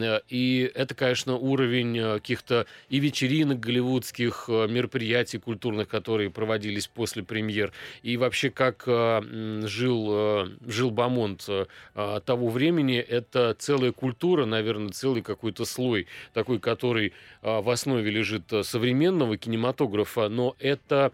[0.01, 7.71] Э, и это, конечно, уровень каких-то и вечеринок голливудских, мероприятий культурных, которые проводились после премьер,
[8.01, 11.47] и вообще как жил, жил Бамонт
[12.25, 19.37] того времени, это целая культура, наверное, целый какой-то слой, такой, который в основе лежит современного
[19.37, 21.11] кинематографа, но это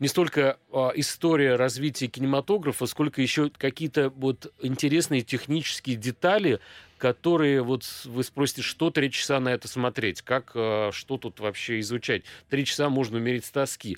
[0.00, 6.58] не столько а, история развития кинематографа, сколько еще какие-то вот интересные технические детали,
[7.00, 11.80] которые вот вы спросите, что три часа на это смотреть, как, а, что тут вообще
[11.80, 12.22] изучать.
[12.50, 13.96] Три часа можно умереть с тоски.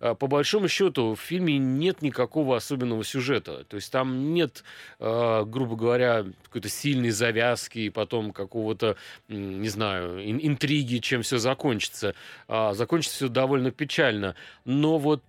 [0.00, 3.64] А, по большому счету в фильме нет никакого особенного сюжета.
[3.64, 4.64] То есть там нет,
[4.98, 8.96] а, грубо говоря, какой-то сильной завязки и потом какого-то,
[9.28, 12.14] не знаю, интриги, чем все закончится.
[12.48, 14.34] А, закончится все довольно печально.
[14.64, 15.22] Но вот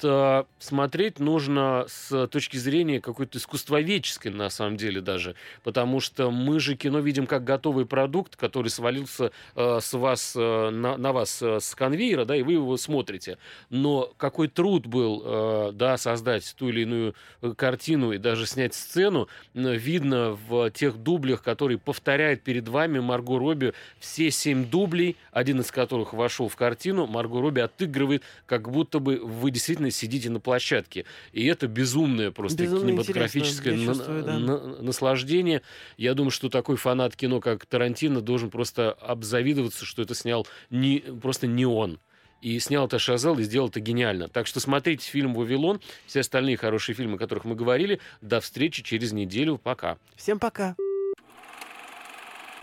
[0.59, 5.35] смотреть нужно с точки зрения какой-то искусствоведческой, на самом деле даже.
[5.63, 11.11] Потому что мы же кино видим как готовый продукт, который свалился с вас, на, на
[11.11, 13.37] вас с конвейера, да, и вы его смотрите.
[13.69, 18.73] Но какой труд был, э, да, создать ту или иную э, картину и даже снять
[18.73, 25.59] сцену, видно в тех дублях, которые повторяет перед вами Марго Робби все семь дублей, один
[25.59, 30.39] из которых вошел в картину, Марго Робби отыгрывает, как будто бы вы действительно сидите на
[30.39, 31.05] площадке.
[31.33, 34.39] И это безумное просто Безумно кинематографическое на, чувствую, да.
[34.39, 35.61] на, наслаждение.
[35.97, 40.99] Я думаю, что такой фанат кино, как Тарантино, должен просто обзавидоваться, что это снял не,
[41.21, 41.99] просто не он.
[42.41, 44.27] И снял это Шазел и сделал это гениально.
[44.27, 47.99] Так что смотрите фильм «Вавилон», все остальные хорошие фильмы, о которых мы говорили.
[48.21, 49.57] До встречи через неделю.
[49.57, 49.97] Пока.
[50.15, 50.75] Всем пока.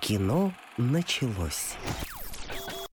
[0.00, 1.76] Кино началось.